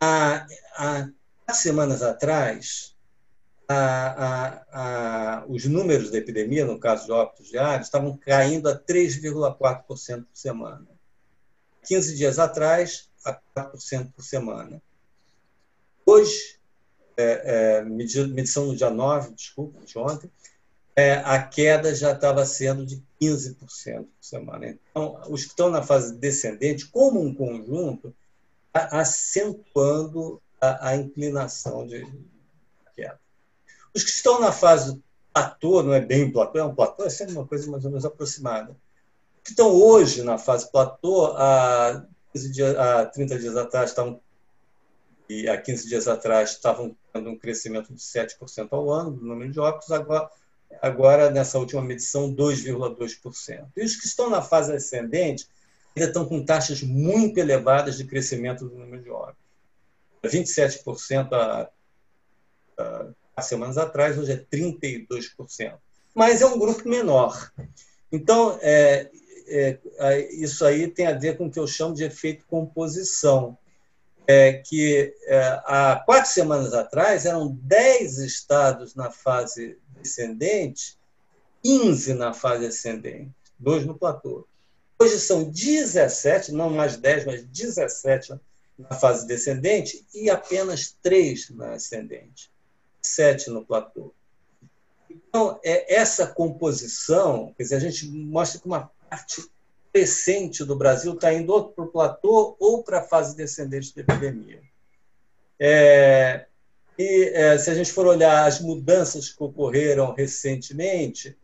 há, 0.00 0.46
há 1.46 1.54
semanas 1.54 2.02
atrás, 2.02 2.94
os 5.48 5.64
números 5.66 6.10
da 6.10 6.18
epidemia, 6.18 6.64
no 6.64 6.78
caso 6.78 7.06
de 7.06 7.12
óbitos 7.12 7.48
diários, 7.48 7.86
estavam 7.86 8.16
caindo 8.16 8.68
a 8.68 8.78
3,4% 8.78 9.86
por 9.86 9.96
semana. 10.32 10.86
15 11.86 12.16
dias 12.16 12.38
atrás, 12.38 13.08
a 13.24 13.38
4% 13.56 14.12
por 14.12 14.22
semana. 14.22 14.82
Hoje, 16.04 16.58
é, 17.16 17.78
é, 17.78 17.84
medição 17.84 18.66
no 18.66 18.76
dia 18.76 18.90
9, 18.90 19.34
desculpa, 19.34 19.80
de 19.84 19.98
ontem, 19.98 20.30
é, 20.96 21.14
a 21.14 21.42
queda 21.42 21.94
já 21.94 22.12
estava 22.12 22.44
sendo 22.46 22.84
de 22.84 23.02
15% 23.20 23.56
por 23.58 23.70
semana. 24.20 24.78
Então, 24.90 25.20
os 25.28 25.44
que 25.44 25.50
estão 25.50 25.70
na 25.70 25.82
fase 25.82 26.16
descendente, 26.16 26.86
como 26.86 27.20
um 27.20 27.34
conjunto, 27.34 28.14
acentuando 28.72 30.40
a, 30.60 30.90
a 30.90 30.96
inclinação 30.96 31.86
de 31.86 32.06
queda. 32.94 33.18
Os 33.94 34.02
que 34.04 34.10
estão 34.10 34.40
na 34.40 34.52
fase 34.52 35.02
platô, 35.32 35.82
não 35.82 35.94
é 35.94 36.00
bem 36.00 36.30
platô, 36.30 36.58
é 36.58 36.64
um 36.64 36.74
platô, 36.74 37.04
é 37.04 37.10
sempre 37.10 37.34
uma 37.34 37.46
coisa 37.46 37.70
mais 37.70 37.84
ou 37.84 37.90
menos 37.90 38.04
aproximada. 38.04 38.76
Que 39.44 39.50
estão 39.50 39.70
hoje 39.70 40.22
na 40.22 40.36
fase 40.36 40.70
platô, 40.70 41.34
há, 41.36 42.04
dias, 42.34 42.76
há 42.76 43.06
30 43.06 43.38
dias 43.38 43.56
atrás 43.56 43.90
estavam 43.90 44.20
e 45.28 45.48
há 45.48 45.60
15 45.60 45.88
dias 45.88 46.08
atrás 46.08 46.52
estavam 46.52 46.96
tendo 47.12 47.28
um 47.28 47.38
crescimento 47.38 47.92
de 47.92 48.00
7% 48.00 48.68
ao 48.70 48.90
ano 48.90 49.10
do 49.10 49.26
número 49.26 49.52
de 49.52 49.60
óbitos, 49.60 49.90
agora, 49.92 50.30
agora 50.80 51.30
nessa 51.30 51.58
última 51.58 51.82
medição, 51.82 52.34
2,2%. 52.34 53.66
E 53.76 53.84
os 53.84 53.96
que 53.96 54.06
estão 54.06 54.30
na 54.30 54.40
fase 54.40 54.72
ascendente 54.72 55.46
ainda 55.96 56.08
estão 56.08 56.24
com 56.26 56.44
taxas 56.44 56.82
muito 56.82 57.38
elevadas 57.38 57.96
de 57.96 58.04
crescimento 58.04 58.68
do 58.68 58.78
número 58.78 59.02
de 59.02 59.10
óbitos. 59.10 59.42
27% 60.24 61.32
há, 61.32 61.70
há 63.36 63.42
semanas 63.42 63.78
atrás, 63.78 64.18
hoje 64.18 64.32
é 64.32 64.36
32%. 64.36 65.78
Mas 66.14 66.42
é 66.42 66.46
um 66.46 66.58
grupo 66.58 66.88
menor. 66.88 67.52
Então, 68.10 68.58
é, 68.62 69.10
é, 69.46 69.78
isso 70.34 70.64
aí 70.64 70.88
tem 70.88 71.06
a 71.06 71.18
ver 71.18 71.36
com 71.36 71.46
o 71.46 71.50
que 71.50 71.58
eu 71.58 71.66
chamo 71.66 71.94
de 71.94 72.04
efeito 72.04 72.44
composição 72.46 73.56
é, 74.28 74.52
que 74.52 75.14
é, 75.24 75.40
há 75.64 76.02
quatro 76.04 76.30
semanas 76.30 76.74
atrás 76.74 77.24
eram 77.24 77.56
10 77.62 78.18
estados 78.18 78.94
na 78.94 79.10
fase 79.10 79.78
descendente, 80.02 80.98
15 81.62 82.12
na 82.12 82.34
fase 82.34 82.66
ascendente, 82.66 83.30
dois 83.58 83.86
no 83.86 83.98
platô. 83.98 84.46
Hoje 85.00 85.20
são 85.20 85.44
17, 85.44 86.52
não 86.52 86.70
mais 86.70 86.96
10, 86.96 87.24
mas 87.24 87.44
17 87.44 88.34
na 88.78 88.96
fase 88.96 89.26
descendente 89.26 90.04
e 90.14 90.28
apenas 90.28 90.96
três 91.02 91.50
na 91.50 91.72
ascendente, 91.72 92.50
sete 93.00 93.50
no 93.50 93.64
platô. 93.64 94.12
Então, 95.10 95.58
é 95.64 95.94
essa 95.94 96.26
composição, 96.26 97.54
quer 97.56 97.62
dizer, 97.62 97.76
a 97.76 97.80
gente 97.80 98.08
mostra 98.08 98.60
que 98.60 98.66
uma 98.66 98.90
parte 99.08 99.48
crescente 99.92 100.64
do 100.64 100.76
Brasil 100.76 101.14
está 101.14 101.32
indo 101.32 101.52
ou 101.52 101.70
para 101.70 101.84
o 101.84 101.88
platô 101.88 102.56
ou 102.58 102.82
para 102.82 102.98
a 102.98 103.02
fase 103.02 103.36
descendente 103.36 103.94
da 103.94 104.02
epidemia. 104.02 104.62
É, 105.58 106.46
e 106.98 107.30
é, 107.34 107.58
se 107.58 107.70
a 107.70 107.74
gente 107.74 107.92
for 107.92 108.06
olhar 108.06 108.46
as 108.46 108.60
mudanças 108.60 109.30
que 109.30 109.42
ocorreram 109.42 110.12
recentemente, 110.12 111.36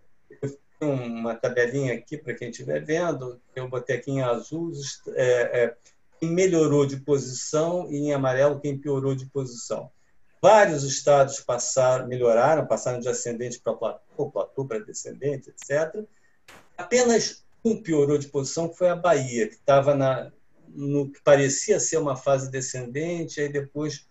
uma 0.85 1.35
tabelinha 1.35 1.95
aqui 1.95 2.17
para 2.17 2.35
quem 2.35 2.51
estiver 2.51 2.85
vendo, 2.85 3.41
eu 3.55 3.69
botei 3.69 3.97
aqui 3.97 4.11
em 4.11 4.23
azul 4.23 4.73
é, 5.09 5.65
é, 5.65 5.77
quem 6.21 6.31
melhorou 6.31 6.87
de 6.87 6.99
posição 6.99 7.91
e 7.91 7.97
em 7.97 8.13
amarelo 8.13 8.61
quem 8.61 8.79
piorou 8.79 9.15
de 9.15 9.27
posição. 9.27 9.91
Vários 10.41 10.85
estados 10.85 11.41
passaram, 11.41 12.07
melhoraram, 12.07 12.67
passaram 12.67 13.01
de 13.01 13.09
ascendente 13.09 13.59
para 13.61 13.73
platô, 13.73 14.31
platô 14.31 14.65
para 14.67 14.79
descendente, 14.79 15.51
etc. 15.51 16.05
Apenas 16.77 17.45
um 17.65 17.83
piorou 17.83 18.19
de 18.19 18.29
posição, 18.29 18.69
que 18.69 18.77
foi 18.77 18.91
a 18.91 18.97
Bahia, 18.97 19.49
que 19.49 19.55
estava 19.55 19.95
na, 19.95 20.31
no 20.69 21.11
que 21.11 21.23
parecia 21.23 21.81
ser 21.81 21.97
uma 21.97 22.17
fase 22.17 22.51
descendente, 22.51 23.41
aí 23.41 23.49
depois 23.49 24.07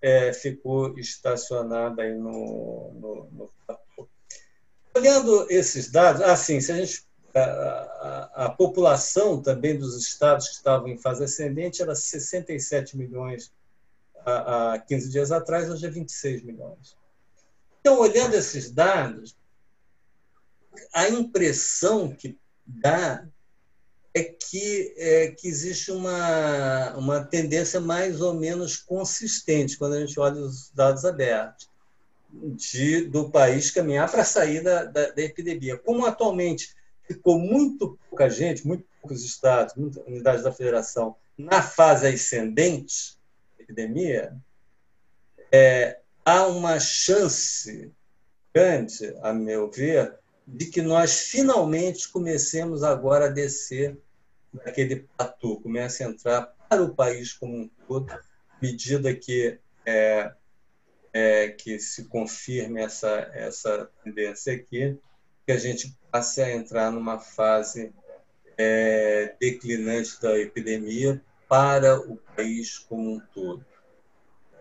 é, 0.00 0.32
ficou 0.32 0.98
estacionada 0.98 2.02
aí 2.02 2.14
no, 2.14 2.92
no, 2.94 3.28
no, 3.32 3.50
Olhando 4.96 5.46
esses 5.50 5.90
dados, 5.90 6.22
assim, 6.22 6.60
se 6.60 6.70
a 6.70 6.76
gente 6.76 7.04
a, 7.34 7.40
a, 7.40 8.44
a, 8.44 8.50
população 8.50 9.42
também 9.42 9.76
dos 9.76 9.96
estados 9.96 10.48
que 10.48 10.54
estavam 10.54 10.86
em 10.86 10.96
fase 10.96 11.24
ascendente 11.24 11.82
era 11.82 11.94
67 11.94 12.96
milhões 12.96 13.52
há, 14.24 14.74
há 14.74 14.78
15 14.78 15.10
dias 15.10 15.32
atrás, 15.32 15.68
hoje 15.68 15.84
é 15.84 15.90
26 15.90 16.44
milhões. 16.44 16.96
Então, 17.80 17.98
olhando 17.98 18.34
esses 18.34 18.70
dados, 18.70 19.36
a 20.92 21.08
impressão 21.08 22.14
que 22.14 22.38
dá 22.64 23.26
é 24.14 24.22
que, 24.22 24.94
é 24.96 25.30
que 25.32 25.48
existe 25.48 25.90
uma, 25.90 26.94
uma 26.96 27.24
tendência 27.24 27.80
mais 27.80 28.20
ou 28.20 28.32
menos 28.32 28.76
consistente 28.76 29.76
quando 29.76 29.94
a 29.94 30.00
gente 30.00 30.18
olha 30.20 30.40
os 30.40 30.70
dados 30.70 31.04
abertos 31.04 31.68
de, 32.42 33.02
do 33.04 33.30
país 33.30 33.70
caminhar 33.70 34.10
para 34.10 34.22
a 34.22 34.26
saída 34.26 34.86
da, 34.86 35.10
da, 35.10 35.22
epidemia. 35.22 35.76
Como 35.78 36.04
atualmente 36.04 36.74
ficou 37.06 37.38
muito 37.38 37.98
pouca 38.08 38.28
gente, 38.28 38.66
muito 38.66 38.84
poucos 39.00 39.24
estados, 39.24 39.74
muitas 39.74 40.04
unidades 40.06 40.42
da 40.42 40.52
federação 40.52 41.16
na 41.36 41.62
fase 41.62 42.06
ascendente 42.06 43.18
da 43.56 43.64
epidemia, 43.64 44.36
é, 45.52 46.00
há 46.24 46.46
uma 46.46 46.78
chance 46.80 47.92
grande, 48.52 49.14
a 49.22 49.32
meu 49.32 49.70
ver, 49.70 50.16
de 50.46 50.66
que 50.66 50.80
nós 50.80 51.28
finalmente 51.28 52.08
comecemos 52.08 52.82
agora 52.82 53.26
a 53.26 53.30
descer 53.30 53.98
daquele 54.52 55.08
platô, 55.16 55.60
comece 55.60 56.04
a 56.04 56.08
entrar 56.08 56.54
para 56.68 56.82
o 56.82 56.94
país 56.94 57.32
como 57.32 57.56
um 57.56 57.70
todo, 57.88 58.10
à 58.12 58.20
medida 58.62 59.14
que 59.14 59.58
é, 59.84 60.32
é, 61.14 61.48
que 61.48 61.78
se 61.78 62.06
confirme 62.06 62.82
essa 62.82 63.30
essa 63.32 63.88
tendência 64.02 64.52
aqui, 64.52 64.98
que 65.46 65.52
a 65.52 65.56
gente 65.56 65.96
passe 66.10 66.42
a 66.42 66.52
entrar 66.52 66.90
numa 66.90 67.20
fase 67.20 67.94
é, 68.58 69.36
declinante 69.40 70.20
da 70.20 70.36
epidemia 70.38 71.22
para 71.48 72.00
o 72.00 72.16
país 72.16 72.78
como 72.78 73.14
um 73.14 73.20
todo. 73.32 73.64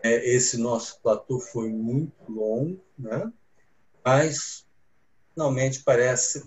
É, 0.03 0.29
esse 0.29 0.57
nosso 0.57 1.01
platô 1.01 1.39
foi 1.39 1.69
muito 1.69 2.13
longo, 2.29 2.79
né? 2.99 3.31
mas 4.05 4.65
finalmente 5.33 5.81
parece 5.81 6.43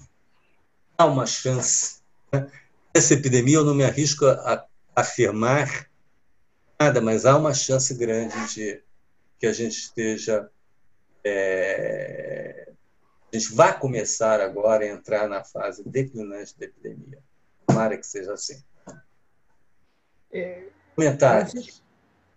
há 0.97 1.07
uma 1.07 1.27
chance. 1.27 2.01
Né? 2.31 2.49
Essa 2.95 3.15
epidemia 3.15 3.57
eu 3.57 3.65
não 3.65 3.75
me 3.75 3.85
arrisco 3.85 4.27
a 4.27 4.65
afirmar 4.95 5.89
nada, 6.79 7.01
mas 7.01 7.25
há 7.25 7.37
uma 7.37 7.55
chance 7.55 7.95
grande 7.95 8.55
de 8.55 8.83
que 9.39 9.47
a 9.47 9.53
gente 9.53 9.77
esteja. 9.77 10.49
É, 11.25 12.69
a 13.33 13.37
gente 13.37 13.55
vai 13.55 13.79
começar 13.79 14.41
agora 14.41 14.85
a 14.85 14.89
entrar 14.89 15.29
na 15.29 15.43
fase 15.43 15.87
declinante 15.89 16.59
da 16.59 16.67
epidemia. 16.67 17.19
Tomara 17.67 17.97
que 17.97 18.07
seja 18.07 18.33
assim. 18.33 18.63
É, 20.33 20.69
Comentários. 20.95 21.83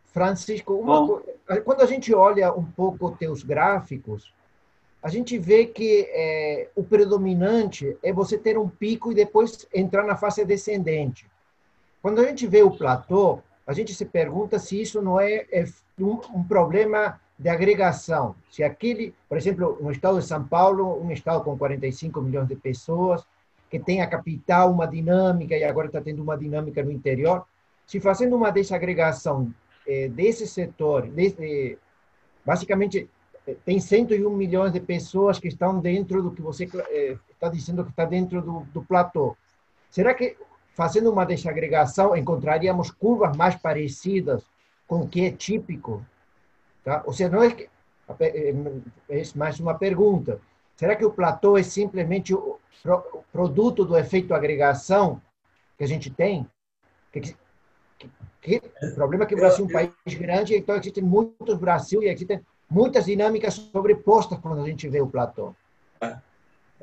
Francisco, 0.07 0.73
uma, 0.73 1.21
quando 1.63 1.81
a 1.81 1.85
gente 1.85 2.13
olha 2.13 2.51
um 2.51 2.65
pouco 2.65 3.11
teus 3.11 3.43
gráficos, 3.43 4.33
a 5.01 5.09
gente 5.09 5.37
vê 5.37 5.65
que 5.65 6.07
é, 6.09 6.69
o 6.75 6.83
predominante 6.83 7.95
é 8.03 8.11
você 8.11 8.37
ter 8.37 8.57
um 8.57 8.67
pico 8.67 9.11
e 9.11 9.15
depois 9.15 9.65
entrar 9.73 10.03
na 10.03 10.17
fase 10.17 10.43
descendente. 10.43 11.29
Quando 12.01 12.19
a 12.19 12.25
gente 12.25 12.45
vê 12.47 12.63
o 12.63 12.71
platô, 12.71 13.39
a 13.69 13.73
gente 13.73 13.93
se 13.93 14.03
pergunta 14.03 14.57
se 14.57 14.81
isso 14.81 14.99
não 14.99 15.19
é, 15.19 15.45
é 15.51 15.63
um, 15.99 16.19
um, 16.33 16.43
problema 16.43 17.21
de 17.37 17.49
agregação. 17.49 18.35
Se 18.49 18.63
aquele, 18.63 19.13
por 19.29 19.37
exemplo, 19.37 19.77
no 19.79 19.91
estado 19.91 20.19
de 20.19 20.25
São 20.25 20.43
Paulo, 20.43 20.99
um 20.99 21.11
estado 21.11 21.43
com 21.43 21.55
45 21.55 22.19
milhões 22.19 22.47
de 22.47 22.55
pessoas, 22.55 23.23
que 23.69 23.77
tem 23.77 24.01
a 24.01 24.07
capital 24.07 24.71
uma 24.71 24.87
dinâmica 24.87 25.55
e 25.55 25.63
agora 25.63 25.85
está 25.85 26.01
tendo 26.01 26.23
uma 26.23 26.35
dinâmica 26.35 26.81
no 26.81 26.91
interior, 26.91 27.45
se 27.85 27.99
fazendo 27.99 28.35
uma 28.35 28.49
desagregação 28.49 29.53
é, 29.87 30.07
desse 30.07 30.47
setor, 30.47 31.07
desse, 31.07 31.77
basicamente 32.43 33.07
tem 33.63 33.79
101 33.79 34.27
milhões 34.35 34.73
de 34.73 34.79
pessoas 34.79 35.37
que 35.37 35.47
estão 35.47 35.79
dentro 35.79 36.23
do 36.23 36.31
que 36.31 36.41
você 36.41 36.67
eh, 36.89 37.17
está 37.31 37.49
dizendo 37.49 37.83
que 37.83 37.91
está 37.91 38.05
dentro 38.05 38.41
do, 38.41 38.61
do 38.73 38.81
platô. 38.81 39.37
Será 39.91 40.15
que, 40.15 40.35
fazendo 40.79 41.11
uma 41.11 41.25
desagregação, 41.25 42.15
encontraríamos 42.15 42.89
curvas 42.89 43.35
mais 43.35 43.53
parecidas 43.53 44.45
com 44.87 45.01
o 45.01 45.07
que 45.09 45.25
é 45.25 45.29
típico? 45.29 46.05
Tá? 46.85 47.03
Ou 47.05 47.11
seja, 47.11 47.29
não 47.29 47.43
é, 47.43 47.51
que, 47.51 47.69
é, 48.21 48.53
é 49.09 49.23
mais 49.35 49.59
uma 49.59 49.73
pergunta. 49.73 50.39
Será 50.77 50.95
que 50.95 51.03
o 51.03 51.11
platô 51.11 51.57
é 51.57 51.63
simplesmente 51.63 52.33
o 52.33 52.57
produto 53.29 53.83
do 53.83 53.97
efeito 53.97 54.33
agregação 54.33 55.21
que 55.77 55.83
a 55.83 55.87
gente 55.87 56.09
tem? 56.09 56.47
Que, 57.11 57.19
que, 57.19 58.09
que, 58.41 58.61
o 58.81 58.95
problema 58.95 59.25
é 59.25 59.27
que 59.27 59.35
o 59.35 59.37
Brasil 59.37 59.65
é 59.65 59.67
um 59.67 59.71
país 59.73 60.17
grande, 60.17 60.55
então 60.55 60.77
existem 60.77 61.03
muitos 61.03 61.57
Brasil 61.57 62.01
e 62.03 62.07
existem 62.07 62.39
muitas 62.71 63.03
dinâmicas 63.03 63.55
sobrepostas 63.55 64.39
quando 64.39 64.61
a 64.61 64.65
gente 64.65 64.87
vê 64.87 65.01
o 65.01 65.07
platô. 65.07 65.53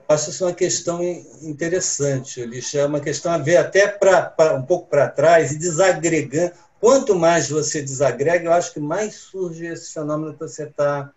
Acho 0.08 0.30
isso 0.30 0.44
uma 0.44 0.54
questão 0.54 1.02
interessante, 1.42 2.40
Alicia. 2.40 2.82
É 2.82 2.86
uma 2.86 3.00
questão 3.00 3.32
a 3.32 3.38
ver 3.38 3.56
até 3.56 3.88
pra, 3.88 4.22
pra 4.22 4.54
um 4.54 4.62
pouco 4.62 4.88
para 4.88 5.08
trás 5.08 5.50
e 5.50 5.58
desagregando. 5.58 6.52
Quanto 6.80 7.16
mais 7.16 7.48
você 7.48 7.82
desagrega, 7.82 8.44
eu 8.44 8.52
acho 8.52 8.72
que 8.72 8.78
mais 8.78 9.16
surge 9.16 9.66
esse 9.66 9.92
fenômeno 9.92 10.34
que 10.34 10.38
você 10.38 10.64
está 10.64 11.10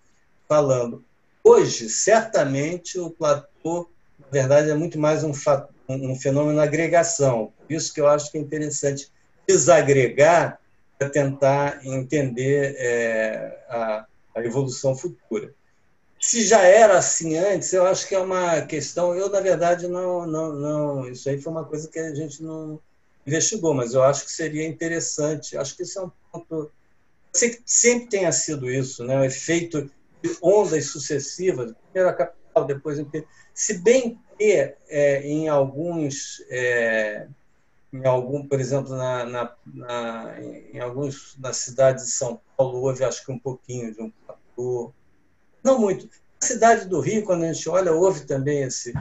falando. 0.47 1.03
Hoje, 1.43 1.89
certamente, 1.89 2.99
o 2.99 3.11
platô, 3.11 3.87
na 4.19 4.27
verdade, 4.31 4.71
é 4.71 4.73
muito 4.73 4.97
mais 4.97 5.23
um, 5.23 5.33
um 5.87 6.15
fenômeno 6.15 6.55
de 6.55 6.63
agregação. 6.63 7.53
Isso 7.69 7.93
que 7.93 8.01
eu 8.01 8.07
acho 8.07 8.31
que 8.31 8.37
é 8.39 8.41
interessante 8.41 9.11
desagregar 9.47 10.59
para 10.97 11.09
tentar 11.09 11.85
entender 11.85 12.75
é, 12.77 13.65
a, 13.69 14.05
a 14.35 14.43
evolução 14.43 14.95
futura. 14.95 15.53
Se 16.19 16.45
já 16.45 16.61
era 16.61 16.97
assim 16.97 17.37
antes, 17.37 17.71
eu 17.71 17.85
acho 17.85 18.07
que 18.07 18.13
é 18.13 18.19
uma 18.19 18.61
questão. 18.61 19.15
Eu, 19.15 19.29
na 19.29 19.39
verdade, 19.39 19.87
não, 19.87 20.27
não, 20.27 20.53
não. 20.53 21.09
Isso 21.09 21.29
aí 21.29 21.39
foi 21.41 21.51
uma 21.51 21.65
coisa 21.65 21.87
que 21.89 21.97
a 21.97 22.13
gente 22.13 22.43
não 22.43 22.79
investigou, 23.25 23.73
mas 23.73 23.93
eu 23.93 24.03
acho 24.03 24.25
que 24.25 24.31
seria 24.31 24.67
interessante. 24.67 25.57
Acho 25.57 25.75
que 25.75 25.83
isso 25.83 25.99
é 25.99 26.03
um 26.03 26.11
ponto. 26.31 26.71
Sempre 27.31 28.07
tenha 28.07 28.31
sido 28.31 28.69
isso, 28.69 29.03
né? 29.05 29.17
o 29.19 29.23
efeito 29.23 29.89
de 30.21 30.37
ondas 30.41 30.87
sucessivas, 30.87 31.73
primeiro 31.85 32.09
a 32.09 32.13
capital, 32.13 32.65
depois 32.65 32.99
o 32.99 33.07
Se 33.53 33.77
bem 33.77 34.19
que 34.37 34.73
é, 34.89 35.21
em 35.23 35.47
alguns, 35.47 36.43
é, 36.49 37.27
em 37.93 38.05
algum, 38.05 38.47
por 38.47 38.59
exemplo, 38.59 38.95
na, 38.95 39.25
na, 39.25 39.55
na, 39.65 40.35
em 40.73 40.79
alguns 40.79 41.37
nas 41.37 41.57
cidades 41.57 42.05
de 42.05 42.11
São 42.11 42.41
Paulo 42.57 42.81
houve 42.81 43.03
acho 43.03 43.23
que 43.25 43.31
um 43.31 43.39
pouquinho 43.39 43.93
de 43.93 44.01
um 44.01 44.11
platô, 44.25 44.93
não 45.63 45.79
muito. 45.79 46.09
Na 46.41 46.47
cidade 46.47 46.87
do 46.87 46.99
Rio, 46.99 47.23
quando 47.23 47.43
a 47.43 47.51
gente 47.51 47.67
olha, 47.69 47.91
houve 47.91 48.25
também 48.25 48.63
esse 48.63 48.93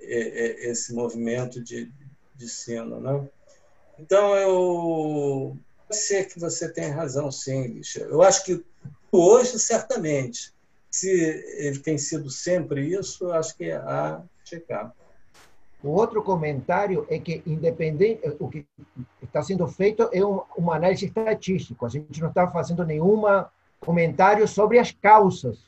é, 0.00 0.18
é, 0.18 0.70
esse 0.70 0.92
movimento 0.92 1.62
de, 1.62 1.90
de 2.34 2.48
sino, 2.48 3.00
né? 3.00 3.28
Então 3.98 4.34
eu 4.36 5.56
ser 5.90 6.26
que 6.26 6.40
você 6.40 6.68
tenha 6.68 6.94
razão, 6.94 7.30
sim, 7.30 7.66
Lixa. 7.66 8.00
Eu 8.00 8.22
acho 8.22 8.44
que 8.44 8.64
Hoje, 9.14 9.58
certamente. 9.58 10.54
Se 10.90 11.10
ele 11.58 11.78
tem 11.78 11.98
sido 11.98 12.30
sempre 12.30 12.86
isso, 12.86 13.30
acho 13.30 13.54
que 13.56 13.70
há 13.70 14.22
checar. 14.42 14.94
O 15.82 15.90
outro 15.90 16.22
comentário 16.22 17.06
é 17.10 17.18
que, 17.18 17.42
independente, 17.46 18.22
o 18.38 18.48
que 18.48 18.66
está 19.22 19.42
sendo 19.42 19.66
feito 19.66 20.08
é 20.12 20.24
um, 20.24 20.40
uma 20.56 20.76
análise 20.76 21.06
estatística. 21.06 21.84
A 21.84 21.88
gente 21.88 22.20
não 22.20 22.28
está 22.28 22.48
fazendo 22.48 22.86
nenhum 22.86 23.22
comentário 23.80 24.46
sobre 24.48 24.78
as 24.78 24.92
causas 24.92 25.58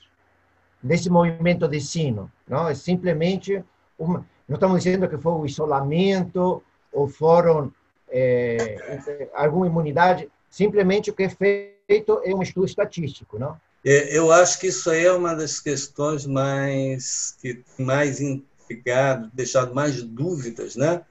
desse 0.85 1.09
movimento 1.09 1.67
de 1.67 1.81
sino. 1.81 2.31
Não 2.47 2.69
é 2.69 2.75
simplesmente 2.75 3.64
uma, 3.99 4.26
não 4.47 4.57
estamos 4.57 4.83
dizendo 4.83 5.09
que 5.09 5.17
foi 5.17 5.33
o 5.33 5.47
isolamento 5.47 6.62
ou 6.93 7.09
foram 7.09 7.73
é, 8.09 9.31
alguma 9.35 9.67
imunidade. 9.67 10.29
Simplesmente 10.50 11.11
o 11.11 11.14
que 11.14 11.23
é 11.23 11.29
feito 11.31 12.21
é 12.23 12.35
um 12.35 12.43
estudo 12.43 12.67
estatístico, 12.67 13.38
não? 13.38 13.59
Eu 13.83 14.33
acho 14.33 14.61
que 14.61 14.68
isso 14.68 14.88
aí 14.90 15.05
é 15.05 15.12
uma 15.12 15.35
das 15.35 15.61
questões 15.61 16.25
mais 16.25 17.37
que 17.40 17.62
mais 17.79 18.18
intrigado, 18.18 19.31
deixado 19.35 19.75
mais 19.75 20.03
dúvidas, 20.03 20.75
né? 20.75 21.03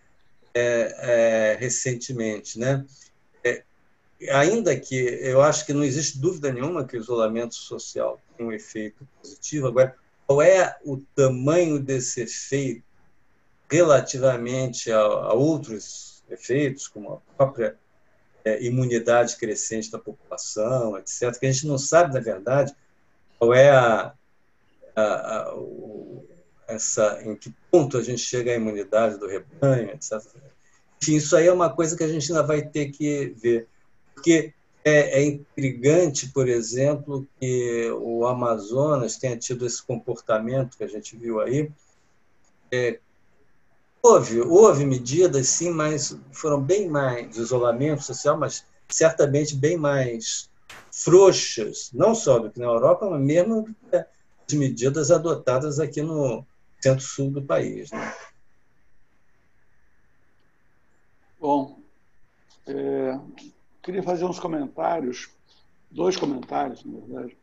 É, 0.55 1.53
é, 1.53 1.57
recentemente, 1.59 2.57
né? 2.57 2.83
É, 3.43 3.63
ainda 4.31 4.75
que 4.79 4.95
eu 4.95 5.41
acho 5.41 5.65
que 5.65 5.73
não 5.73 5.83
existe 5.83 6.19
dúvida 6.19 6.51
nenhuma 6.51 6.86
que 6.86 6.97
o 6.97 6.99
isolamento 6.99 7.53
social 7.53 8.19
um 8.43 8.51
efeito 8.51 9.08
positivo. 9.21 9.67
Agora, 9.67 9.95
qual 10.27 10.41
é 10.41 10.77
o 10.84 10.97
tamanho 11.15 11.79
desse 11.79 12.21
efeito 12.21 12.84
relativamente 13.69 14.91
a, 14.91 14.99
a 14.99 15.34
outros 15.34 16.23
efeitos, 16.29 16.88
como 16.88 17.13
a 17.13 17.36
própria 17.36 17.77
é, 18.45 18.63
imunidade 18.63 19.38
crescente 19.38 19.91
da 19.91 19.99
população, 19.99 20.97
etc., 20.97 21.38
que 21.39 21.45
a 21.45 21.51
gente 21.51 21.67
não 21.67 21.77
sabe, 21.77 22.13
na 22.13 22.19
verdade, 22.19 22.73
qual 23.39 23.53
é 23.53 23.69
a, 23.69 24.13
a, 24.95 25.03
a 25.03 25.56
o, 25.56 26.25
essa, 26.67 27.21
em 27.23 27.36
que 27.36 27.53
ponto 27.71 27.97
a 27.97 28.03
gente 28.03 28.21
chega 28.21 28.51
à 28.51 28.56
imunidade 28.56 29.17
do 29.17 29.27
rebanho, 29.27 29.89
etc. 29.91 30.21
Enfim, 31.01 31.15
isso 31.15 31.36
aí 31.36 31.47
é 31.47 31.53
uma 31.53 31.73
coisa 31.73 31.97
que 31.97 32.03
a 32.03 32.08
gente 32.08 32.32
ainda 32.32 32.43
vai 32.43 32.62
ter 32.62 32.91
que 32.91 33.34
ver. 33.38 33.67
Porque 34.13 34.53
é, 34.83 35.21
é 35.21 35.25
intrigante, 35.25 36.27
por 36.29 36.47
exemplo, 36.47 37.27
que 37.39 37.89
o 37.91 38.25
Amazonas 38.25 39.17
tenha 39.17 39.37
tido 39.37 39.65
esse 39.65 39.81
comportamento 39.81 40.77
que 40.77 40.83
a 40.83 40.87
gente 40.87 41.15
viu 41.15 41.39
aí, 41.39 41.71
é, 42.71 42.99
Houve, 44.05 44.41
houve 44.41 44.85
medidas, 44.85 45.47
sim, 45.47 45.69
mas 45.69 46.13
foram 46.33 46.61
bem 46.61 46.89
mais 46.89 47.37
isolamento 47.37 48.03
social, 48.03 48.37
mas 48.37 48.65
certamente 48.89 49.55
bem 49.55 49.77
mais 49.77 50.49
frouxas, 50.91 51.89
não 51.93 52.13
só 52.13 52.37
do 52.37 52.51
que 52.51 52.59
na 52.59 52.65
Europa, 52.65 53.09
mas 53.09 53.21
mesmo 53.21 53.73
as 53.93 54.53
medidas 54.53 55.09
adotadas 55.09 55.79
aqui 55.79 56.01
no 56.01 56.45
centro-sul 56.81 57.31
do 57.31 57.41
país. 57.41 57.91
Né? 57.91 58.13
Bom, 61.39 61.79
é, 62.67 63.17
queria 63.83 64.01
fazer 64.01 64.25
uns 64.25 64.39
comentários, 64.39 65.29
dois 65.91 66.15
comentários, 66.17 66.83
na 66.83 66.99
verdade, 66.99 67.37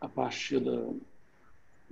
a 0.00 0.08
partir 0.08 0.58
da, 0.58 0.88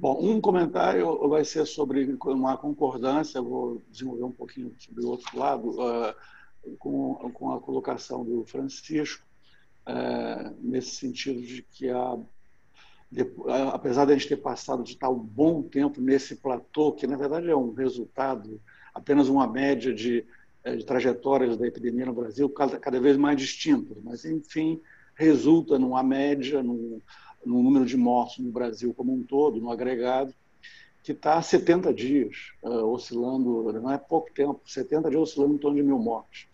Bom, 0.00 0.18
um 0.18 0.40
comentário 0.40 1.28
vai 1.28 1.44
ser 1.44 1.66
sobre 1.66 2.16
uma 2.24 2.56
concordância, 2.56 3.42
vou 3.42 3.82
desenvolver 3.90 4.24
um 4.24 4.32
pouquinho 4.32 4.74
sobre 4.78 5.04
o 5.04 5.10
outro 5.10 5.38
lado, 5.38 5.72
uh, 5.72 6.14
com, 6.78 7.30
com 7.34 7.52
a 7.52 7.60
colocação 7.60 8.24
do 8.24 8.42
Francisco, 8.46 9.22
uh, 9.86 10.56
nesse 10.58 10.92
sentido 10.92 11.42
de 11.42 11.60
que, 11.60 11.90
a, 11.90 12.16
de, 13.12 13.30
apesar 13.74 14.06
de 14.06 14.12
a 14.12 14.16
gente 14.16 14.28
ter 14.28 14.38
passado 14.38 14.82
de 14.82 14.96
tal 14.96 15.14
bom 15.14 15.62
tempo 15.62 16.00
nesse 16.00 16.36
platô, 16.36 16.92
que 16.92 17.06
na 17.06 17.18
verdade 17.18 17.50
é 17.50 17.54
um 17.54 17.74
resultado, 17.74 18.58
apenas 18.94 19.28
uma 19.28 19.46
média 19.46 19.92
de, 19.92 20.20
eh, 20.20 20.24
de 20.64 20.84
trajetórias 20.84 21.56
da 21.56 21.66
epidemia 21.66 22.06
no 22.06 22.12
Brasil, 22.12 22.48
cada, 22.48 23.00
vez 23.00 23.16
mais 23.16 23.36
distintas, 23.36 23.96
mas, 24.02 24.24
enfim, 24.24 24.80
resulta 25.14 25.78
numa 25.78 26.02
média, 26.02 26.62
num 26.62 27.00
número 27.44 27.86
de 27.86 27.96
mortos 27.96 28.38
no 28.38 28.52
Brasil 28.52 28.92
como 28.94 29.14
um 29.14 29.22
todo, 29.22 29.60
no 29.60 29.70
agregado, 29.70 30.34
que 31.02 31.12
está 31.12 31.38
há 31.38 31.42
70 31.42 31.94
dias, 31.94 32.52
uh, 32.62 32.84
oscilando, 32.84 33.72
não 33.72 33.90
é 33.90 33.96
pouco 33.96 34.32
tempo, 34.32 34.60
70 34.66 35.08
dias 35.08 35.22
oscilando 35.22 35.54
em 35.54 35.58
torno 35.58 35.76
de 35.76 35.82
mil 35.82 35.98
mortes. 35.98 36.46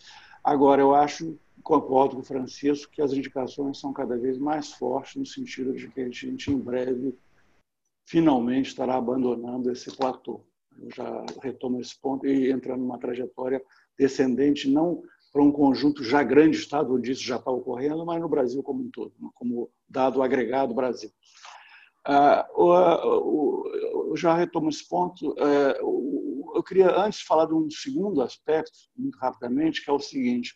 Agora, 0.43 0.81
eu 0.81 0.95
acho, 0.95 1.37
concordo 1.63 2.15
com 2.15 2.21
o 2.21 2.25
Francisco, 2.25 2.93
que 2.93 3.03
as 3.03 3.13
indicações 3.13 3.79
são 3.81 3.93
cada 3.93 4.17
vez 4.17 4.39
mais 4.39 4.73
fortes, 4.73 5.17
no 5.17 5.27
sentido 5.27 5.75
de 5.75 5.89
que 5.89 6.01
a 6.01 6.05
gente, 6.05 6.51
em 6.51 6.59
breve, 6.59 7.19
finalmente 8.07 8.69
estará 8.69 8.95
abandonando 8.95 9.71
esse 9.71 9.95
platô. 9.97 10.41
Eu 10.81 10.91
já 10.95 11.27
retomo 11.43 11.81
esse 11.81 11.99
ponto 12.01 12.27
e 12.27 12.53
entrando 12.53 12.81
numa 12.81 12.99
trajetória 12.99 13.61
descendente, 13.99 14.69
não 14.69 15.03
para 15.33 15.43
um 15.43 15.53
conjunto 15.53 16.03
já 16.03 16.23
grande 16.23 16.57
estado 16.57 16.95
onde 16.95 17.13
isso 17.13 17.23
já 17.23 17.37
está 17.37 17.51
ocorrendo, 17.51 18.07
mas 18.07 18.21
no 18.21 18.29
Brasil 18.29 18.63
como 18.63 18.85
um 18.85 18.91
todo, 18.91 19.13
como 19.35 19.71
dado 19.89 20.23
agregado 20.23 20.75
Brasil. 20.75 21.11
Ah, 22.07 22.49
eu 22.57 24.15
já 24.17 24.35
retomo 24.35 24.69
esse 24.69 24.89
ponto. 24.89 25.35
É, 25.39 25.81
eu 25.81 26.63
queria 26.63 26.97
antes 26.97 27.21
falar 27.21 27.47
de 27.47 27.55
um 27.55 27.69
segundo 27.69 28.23
aspecto, 28.23 28.73
muito 28.97 29.19
rapidamente, 29.19 29.85
que 29.85 29.91
é 29.91 29.93
o 29.93 29.99
seguinte: 29.99 30.55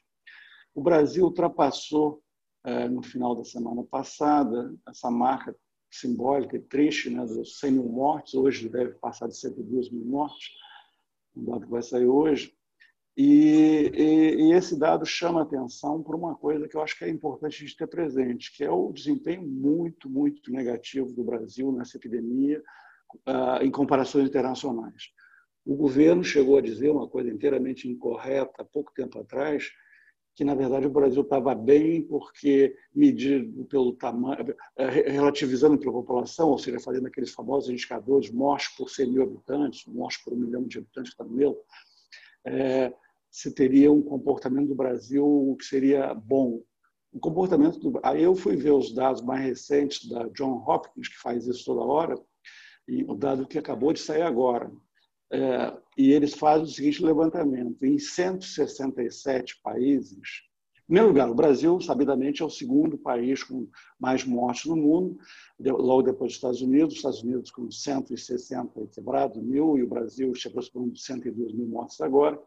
o 0.74 0.80
Brasil 0.80 1.24
ultrapassou 1.24 2.22
é, 2.64 2.88
no 2.88 3.02
final 3.02 3.34
da 3.34 3.44
semana 3.44 3.82
passada 3.84 4.74
essa 4.88 5.10
marca 5.10 5.54
simbólica 5.90 6.56
e 6.56 6.60
triste 6.60 7.10
né, 7.10 7.26
dos 7.26 7.58
100 7.58 7.72
mil 7.72 7.88
mortes, 7.88 8.34
hoje 8.34 8.68
deve 8.68 8.94
passar 8.94 9.26
de 9.26 9.36
102 9.36 9.90
mil 9.90 10.04
mortes, 10.04 10.50
um 11.36 11.44
dado 11.44 11.66
que 11.66 11.70
vai 11.70 11.82
sair 11.82 12.06
hoje. 12.06 12.54
E, 13.22 13.92
e, 13.94 14.34
e, 14.44 14.52
esse 14.54 14.78
dado 14.78 15.04
chama 15.04 15.42
atenção 15.42 16.02
para 16.02 16.16
uma 16.16 16.34
coisa 16.34 16.66
que 16.66 16.74
eu 16.74 16.80
acho 16.80 16.96
que 16.96 17.04
é 17.04 17.10
importante 17.10 17.54
a 17.54 17.66
gente 17.66 17.76
ter 17.76 17.86
presente, 17.86 18.50
que 18.50 18.64
é 18.64 18.70
o 18.70 18.90
desempenho 18.90 19.42
muito, 19.42 20.08
muito 20.08 20.50
negativo 20.50 21.12
do 21.12 21.22
Brasil 21.22 21.70
nessa 21.70 21.98
epidemia 21.98 22.62
uh, 23.28 23.62
em 23.62 23.70
comparações 23.70 24.26
internacionais. 24.26 25.10
O 25.66 25.76
governo 25.76 26.24
chegou 26.24 26.56
a 26.56 26.62
dizer 26.62 26.88
uma 26.88 27.06
coisa 27.06 27.28
inteiramente 27.28 27.86
incorreta 27.86 28.62
há 28.62 28.64
pouco 28.64 28.90
tempo 28.94 29.18
atrás, 29.18 29.70
que 30.34 30.42
na 30.42 30.54
verdade 30.54 30.86
o 30.86 30.90
Brasil 30.90 31.20
estava 31.20 31.54
bem 31.54 32.00
porque 32.00 32.74
medido 32.94 33.66
pelo 33.66 33.92
tamanho, 33.92 34.54
eh, 34.78 35.10
relativizando 35.10 35.76
pela 35.76 35.92
população, 35.92 36.48
ou 36.48 36.58
seja, 36.58 36.80
fazendo 36.80 37.08
aqueles 37.08 37.34
famosos 37.34 37.68
indicadores, 37.68 38.30
mortes 38.30 38.74
por 38.74 38.88
100 38.88 39.12
mil 39.12 39.22
habitantes, 39.22 39.84
mortes 39.84 40.24
por 40.24 40.32
um 40.32 40.36
milhão 40.38 40.64
de 40.64 40.78
habitantes 40.78 41.10
que 41.12 41.22
está 41.22 41.24
no 41.24 41.36
meu, 41.36 41.62
é, 42.46 42.90
se 43.30 43.52
teria 43.54 43.92
um 43.92 44.02
comportamento 44.02 44.68
do 44.68 44.74
Brasil 44.74 45.56
que 45.58 45.64
seria 45.64 46.12
bom. 46.14 46.62
O 47.12 47.20
comportamento 47.20 47.78
do... 47.78 48.00
Aí 48.02 48.22
eu 48.22 48.34
fui 48.34 48.56
ver 48.56 48.72
os 48.72 48.94
dados 48.94 49.22
mais 49.22 49.42
recentes 49.42 50.08
da 50.08 50.28
John 50.28 50.64
Hopkins, 50.66 51.08
que 51.08 51.18
faz 51.18 51.46
isso 51.46 51.64
toda 51.64 51.80
hora, 51.80 52.14
e 52.86 53.04
o 53.04 53.14
dado 53.14 53.46
que 53.46 53.58
acabou 53.58 53.92
de 53.92 54.00
sair 54.00 54.22
agora. 54.22 54.70
É, 55.32 55.72
e 55.96 56.10
eles 56.12 56.34
fazem 56.34 56.64
o 56.64 56.68
seguinte 56.68 57.04
levantamento: 57.04 57.84
em 57.84 57.98
167 57.98 59.60
países, 59.62 60.50
em 60.90 60.92
primeiro 60.92 61.08
lugar, 61.08 61.30
o 61.30 61.34
Brasil, 61.36 61.80
sabidamente, 61.80 62.42
é 62.42 62.44
o 62.44 62.50
segundo 62.50 62.98
país 62.98 63.44
com 63.44 63.68
mais 63.96 64.24
mortes 64.24 64.64
no 64.64 64.74
mundo, 64.74 65.18
logo 65.60 66.02
depois 66.02 66.32
dos 66.32 66.36
Estados 66.38 66.62
Unidos, 66.62 66.94
os 66.94 66.98
Estados 66.98 67.22
Unidos 67.22 67.50
com 67.52 67.70
160 67.70 68.88
quebrados 68.92 69.40
mil, 69.40 69.78
e 69.78 69.84
o 69.84 69.88
Brasil 69.88 70.34
se 70.34 70.48
aproximando 70.48 70.90
de 70.90 71.00
102 71.00 71.54
mil 71.54 71.68
mortes 71.68 72.00
agora. 72.00 72.40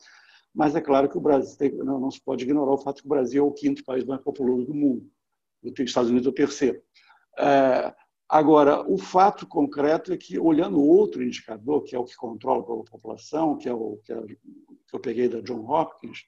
Mas 0.53 0.75
é 0.75 0.81
claro 0.81 1.09
que 1.09 1.17
o 1.17 1.21
Brasil 1.21 1.57
tem, 1.57 1.71
não, 1.71 1.99
não, 1.99 2.11
se 2.11 2.21
pode 2.21 2.43
ignorar 2.43 2.71
o 2.71 2.77
fato 2.77 3.01
que 3.01 3.07
o 3.07 3.09
Brasil 3.09 3.43
é 3.43 3.47
o 3.47 3.51
quinto 3.51 3.83
país 3.83 4.03
mais 4.03 4.21
populoso 4.21 4.67
do 4.67 4.73
mundo. 4.73 5.09
Os 5.63 5.79
Estados 5.79 6.09
Unidos 6.09 6.27
é 6.27 6.29
o 6.29 6.33
terceiro. 6.33 6.81
É, 7.39 7.93
agora, 8.29 8.81
o 8.87 8.97
fato 8.97 9.47
concreto 9.47 10.13
é 10.13 10.17
que, 10.17 10.37
olhando 10.37 10.81
outro 10.81 11.23
indicador, 11.23 11.83
que 11.83 11.95
é 11.95 11.99
o 11.99 12.05
que 12.05 12.15
controla 12.15 12.61
a 12.61 12.91
população, 12.91 13.57
que 13.57 13.67
é 13.67 13.73
o 13.73 13.97
que, 14.03 14.13
é, 14.13 14.21
que 14.25 14.93
eu 14.93 14.99
peguei 14.99 15.27
da 15.27 15.41
John 15.41 15.65
Hopkins, 15.67 16.25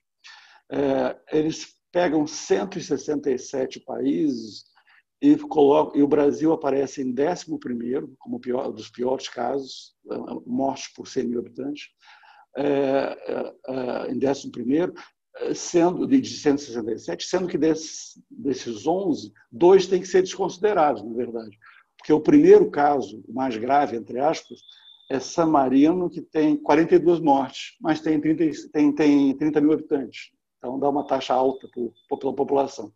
é, 0.72 1.16
eles 1.30 1.76
pegam 1.92 2.26
167 2.26 3.80
países 3.80 4.64
e, 5.22 5.36
colocam, 5.36 5.98
e 5.98 6.02
o 6.02 6.08
Brasil 6.08 6.52
aparece 6.52 7.02
em 7.02 7.14
11 7.14 7.46
como 8.18 8.40
pior, 8.40 8.72
dos 8.72 8.90
piores 8.90 9.28
casos, 9.28 9.94
mortes 10.44 10.92
por 10.92 11.06
100 11.06 11.28
mil 11.28 11.40
habitantes. 11.40 11.88
É, 12.56 12.62
é, 13.28 13.54
é, 13.68 14.12
em 14.12 14.18
11 14.18 14.50
sendo 15.54 16.06
de 16.06 16.26
167, 16.26 17.26
sendo 17.26 17.46
que 17.46 17.58
desses, 17.58 18.18
desses 18.30 18.86
11, 18.86 19.32
dois 19.52 19.86
têm 19.86 20.00
que 20.00 20.08
ser 20.08 20.22
desconsiderados, 20.22 21.02
na 21.02 21.12
verdade. 21.12 21.58
Porque 21.98 22.12
o 22.12 22.20
primeiro 22.20 22.70
caso, 22.70 23.22
o 23.28 23.34
mais 23.34 23.56
grave, 23.56 23.96
entre 23.96 24.18
aspas, 24.18 24.60
é 25.10 25.20
San 25.20 25.46
Marino, 25.46 26.08
que 26.08 26.22
tem 26.22 26.56
42 26.56 27.20
mortes, 27.20 27.76
mas 27.80 28.00
tem 28.00 28.20
30, 28.20 28.44
tem, 28.72 28.92
tem 28.92 29.36
30 29.36 29.60
mil 29.60 29.72
habitantes. 29.72 30.30
Então 30.58 30.78
dá 30.78 30.88
uma 30.88 31.06
taxa 31.06 31.34
alta 31.34 31.68
por, 31.72 32.18
pela 32.18 32.34
população. 32.34 32.92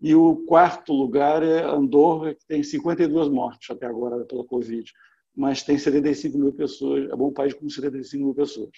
E 0.00 0.14
o 0.14 0.44
quarto 0.46 0.92
lugar 0.92 1.42
é 1.42 1.62
Andorra, 1.62 2.34
que 2.34 2.46
tem 2.46 2.62
52 2.62 3.28
mortes 3.28 3.70
até 3.70 3.86
agora 3.86 4.24
pela 4.24 4.44
Covid 4.44 4.90
mas 5.36 5.62
tem 5.62 5.76
75 5.76 6.38
mil 6.38 6.52
pessoas, 6.52 7.10
é 7.10 7.14
um 7.14 7.32
país 7.32 7.52
com 7.52 7.68
75 7.68 8.24
mil 8.24 8.34
pessoas. 8.34 8.70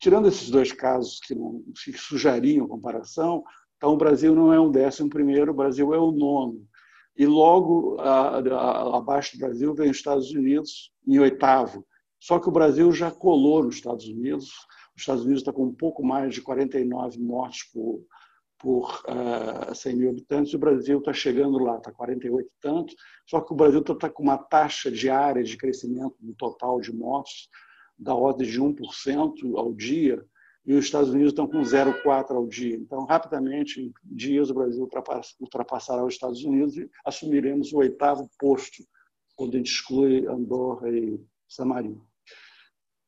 Tirando 0.00 0.28
esses 0.28 0.50
dois 0.50 0.72
casos 0.72 1.20
que, 1.20 1.34
não, 1.34 1.62
sujariam 1.94 2.66
comparação, 2.66 3.44
então 3.76 3.92
o 3.92 3.96
Brasil 3.96 4.34
não 4.34 4.52
é 4.52 4.60
um 4.60 4.70
décimo 4.70 5.08
primeiro, 5.08 5.52
o 5.52 5.54
Brasil 5.54 5.94
é 5.94 5.98
o 5.98 6.10
nono. 6.10 6.66
E 7.16 7.24
logo 7.24 7.98
a, 8.00 8.38
a, 8.38 8.98
abaixo 8.98 9.36
do 9.36 9.40
Brasil 9.40 9.74
vem 9.74 9.90
os 9.90 9.96
Estados 9.96 10.30
Unidos 10.32 10.92
em 11.06 11.18
oitavo. 11.18 11.86
Só 12.20 12.38
que 12.38 12.48
o 12.48 12.52
Brasil 12.52 12.90
já 12.92 13.10
colou 13.10 13.62
nos 13.62 13.76
Estados 13.76 14.06
Unidos. 14.06 14.50
Os 14.94 15.02
Estados 15.02 15.24
Unidos 15.24 15.42
está 15.42 15.52
com 15.52 15.64
um 15.64 15.74
pouco 15.74 16.04
mais 16.04 16.34
de 16.34 16.42
49 16.42 17.18
mortes 17.20 17.70
por, 17.72 18.02
por 18.58 19.02
uh, 19.08 19.70
eh, 19.70 19.74
100 19.74 19.96
mil 19.96 20.10
habitantes, 20.10 20.54
o 20.54 20.58
Brasil 20.58 20.98
está 20.98 21.12
chegando 21.12 21.58
lá, 21.58 21.76
está 21.76 21.92
48 21.92 22.48
e 22.48 22.96
só 23.26 23.40
que 23.40 23.52
o 23.52 23.56
Brasil 23.56 23.80
está 23.80 23.94
tá 23.94 24.10
com 24.10 24.22
uma 24.22 24.38
taxa 24.38 24.90
diária 24.90 25.42
de 25.42 25.56
crescimento 25.56 26.16
do 26.20 26.34
total 26.34 26.80
de 26.80 26.92
mortes 26.92 27.48
da 27.98 28.14
ordem 28.14 28.48
de 28.48 28.60
1% 28.60 29.56
ao 29.56 29.72
dia, 29.72 30.22
e 30.66 30.74
os 30.74 30.84
Estados 30.84 31.10
Unidos 31.10 31.32
estão 31.32 31.46
com 31.46 31.60
0,4% 31.60 32.30
ao 32.32 32.46
dia. 32.46 32.74
Então, 32.74 33.04
rapidamente, 33.04 33.80
em 33.80 33.92
dias, 34.04 34.50
o 34.50 34.54
Brasil 34.54 34.88
ultrapassará 35.40 36.04
os 36.04 36.14
Estados 36.14 36.42
Unidos 36.44 36.76
e 36.76 36.90
assumiremos 37.04 37.72
o 37.72 37.78
oitavo 37.78 38.28
posto, 38.38 38.82
quando 39.36 39.54
a 39.54 39.58
gente 39.58 39.70
exclui 39.70 40.26
Andorra 40.26 40.90
e 40.90 41.20
San 41.48 41.66
Marino. 41.66 42.04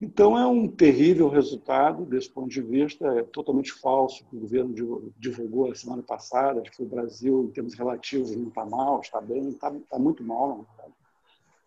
Então, 0.01 0.39
é 0.39 0.47
um 0.47 0.69
terrível 0.69 1.29
resultado 1.29 2.07
desse 2.07 2.31
ponto 2.31 2.49
de 2.49 2.63
vista, 2.63 3.05
é 3.19 3.25
totalmente 3.25 3.73
falso 3.73 4.25
que 4.27 4.37
o 4.37 4.41
governo 4.41 5.13
divulgou 5.19 5.73
a 5.73 5.75
semana 5.75 6.05
passada, 6.05 6.63
que 6.63 6.81
o 6.81 6.87
Brasil, 6.87 7.45
em 7.45 7.51
termos 7.51 7.75
relativos, 7.75 8.35
não 8.37 8.47
está 8.47 8.65
mal, 8.65 9.01
está 9.01 9.21
bem, 9.21 9.49
está, 9.49 9.75
está 9.75 9.99
muito 9.99 10.23
mal, 10.23 10.65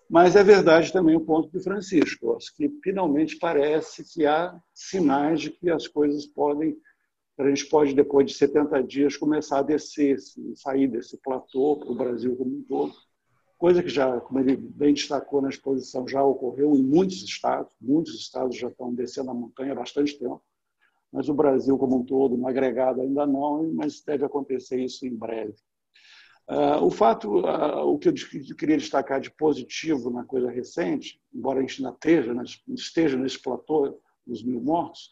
Mas 0.10 0.38
é 0.38 0.44
verdade 0.44 0.94
também 0.94 1.18
o 1.18 1.26
ponto 1.26 1.50
do 1.50 1.62
Francisco, 1.62 2.38
acho 2.38 2.56
que 2.56 2.70
finalmente 2.82 3.38
parece 3.38 4.06
que 4.06 4.26
há 4.26 4.58
sinais 4.74 5.42
de 5.42 5.52
que 5.52 5.70
as 5.70 5.86
coisas 5.86 6.26
podem, 6.26 6.78
a 7.38 7.50
gente 7.50 7.66
pode, 7.66 7.94
depois 7.94 8.26
de 8.28 8.34
70 8.34 8.82
dias, 8.84 9.18
começar 9.18 9.60
a 9.60 9.64
descer, 9.64 10.18
sair 10.56 10.88
desse 10.88 11.18
platô 11.18 11.76
para 11.78 11.92
o 11.92 11.96
Brasil 11.96 12.38
como 12.38 12.60
um 12.60 12.64
todo 12.64 12.94
coisa 13.62 13.84
que 13.84 13.90
já, 13.90 14.20
como 14.22 14.40
ele 14.40 14.58
bem 14.58 14.92
destacou 14.92 15.40
na 15.40 15.50
exposição, 15.50 16.08
já 16.08 16.24
ocorreu 16.24 16.74
em 16.74 16.82
muitos 16.82 17.22
estados. 17.22 17.72
Muitos 17.80 18.16
estados 18.16 18.58
já 18.58 18.70
estão 18.70 18.92
descendo 18.92 19.30
a 19.30 19.36
montanha 19.36 19.74
há 19.74 19.76
bastante 19.76 20.18
tempo, 20.18 20.42
mas 21.14 21.30
o 21.30 21.34
Brasil 21.36 21.78
como 21.78 22.00
um 22.00 22.04
todo, 22.04 22.36
no 22.36 22.48
agregado, 22.48 23.02
ainda 23.02 23.28
não, 23.28 23.72
mas 23.72 24.02
deve 24.02 24.26
acontecer 24.26 24.84
isso 24.84 25.06
em 25.06 25.16
breve. 25.16 25.54
Uh, 26.50 26.84
o 26.84 26.90
fato, 26.90 27.42
uh, 27.42 27.86
o 27.86 28.00
que 28.00 28.10
eu 28.10 28.14
queria 28.58 28.78
destacar 28.78 29.22
de 29.22 29.30
positivo 29.30 30.10
na 30.10 30.24
coisa 30.24 30.50
recente, 30.50 31.22
embora 31.32 31.60
a 31.60 31.62
gente 31.62 31.86
ainda 31.86 31.94
esteja, 31.94 32.34
esteja 32.70 33.16
nesse 33.16 33.40
platô 33.40 34.02
dos 34.26 34.44
mil 34.44 34.60
mortos, 34.60 35.12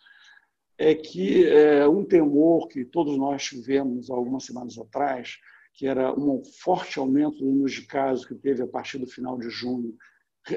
é 0.75 0.95
que 0.95 1.45
é, 1.45 1.87
um 1.87 2.03
temor 2.03 2.67
que 2.67 2.83
todos 2.83 3.15
nós 3.15 3.43
tivemos 3.43 4.09
algumas 4.09 4.43
semanas 4.43 4.75
atrás, 4.79 5.37
que 5.79 5.87
era 5.87 6.13
um 6.13 6.43
forte 6.43 6.99
aumento 6.99 7.37
do 7.37 7.45
número 7.45 7.69
de 7.69 7.83
casos 7.83 8.25
que 8.25 8.35
teve 8.35 8.61
a 8.61 8.67
partir 8.67 8.97
do 8.97 9.07
final 9.07 9.39
de 9.39 9.49
junho, 9.49 9.95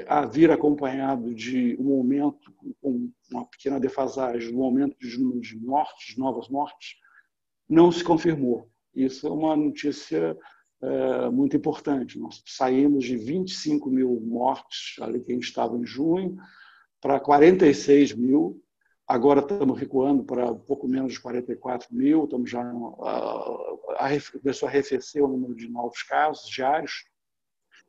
a 0.05 0.25
vir 0.25 0.51
acompanhado 0.51 1.33
de 1.33 1.77
um 1.79 1.93
aumento, 1.93 2.53
com 2.81 3.09
uma 3.31 3.45
pequena 3.45 3.79
defasagem, 3.79 4.53
um 4.53 4.61
aumento 4.61 4.97
de 4.99 5.17
número 5.17 5.39
de 5.39 5.57
mortes, 5.57 6.17
novas 6.17 6.49
mortes, 6.49 6.95
não 7.69 7.89
se 7.89 8.03
confirmou. 8.03 8.69
Isso 8.93 9.25
é 9.25 9.31
uma 9.31 9.55
notícia 9.55 10.37
é, 10.81 11.29
muito 11.29 11.55
importante. 11.55 12.19
Nós 12.19 12.43
saímos 12.45 13.05
de 13.05 13.15
25 13.15 13.89
mil 13.89 14.19
mortes, 14.19 15.01
ali 15.01 15.21
que 15.21 15.31
a 15.31 15.35
gente 15.35 15.45
estava 15.45 15.77
em 15.77 15.85
junho, 15.85 16.35
para 16.99 17.17
46 17.17 18.11
mil 18.11 18.61
Agora 19.07 19.41
estamos 19.41 19.77
recuando 19.77 20.23
para 20.23 20.49
um 20.49 20.59
pouco 20.59 20.87
menos 20.87 21.13
de 21.13 21.19
44 21.19 21.93
mil, 21.93 22.23
estamos 22.23 22.49
já 22.49 22.61
a, 22.61 24.05
a, 24.05 24.09
começou 24.41 24.67
a 24.67 24.71
arrefecer 24.71 25.23
o 25.23 25.27
número 25.27 25.55
de 25.55 25.67
novos 25.67 26.01
casos 26.03 26.49
diários, 26.49 27.03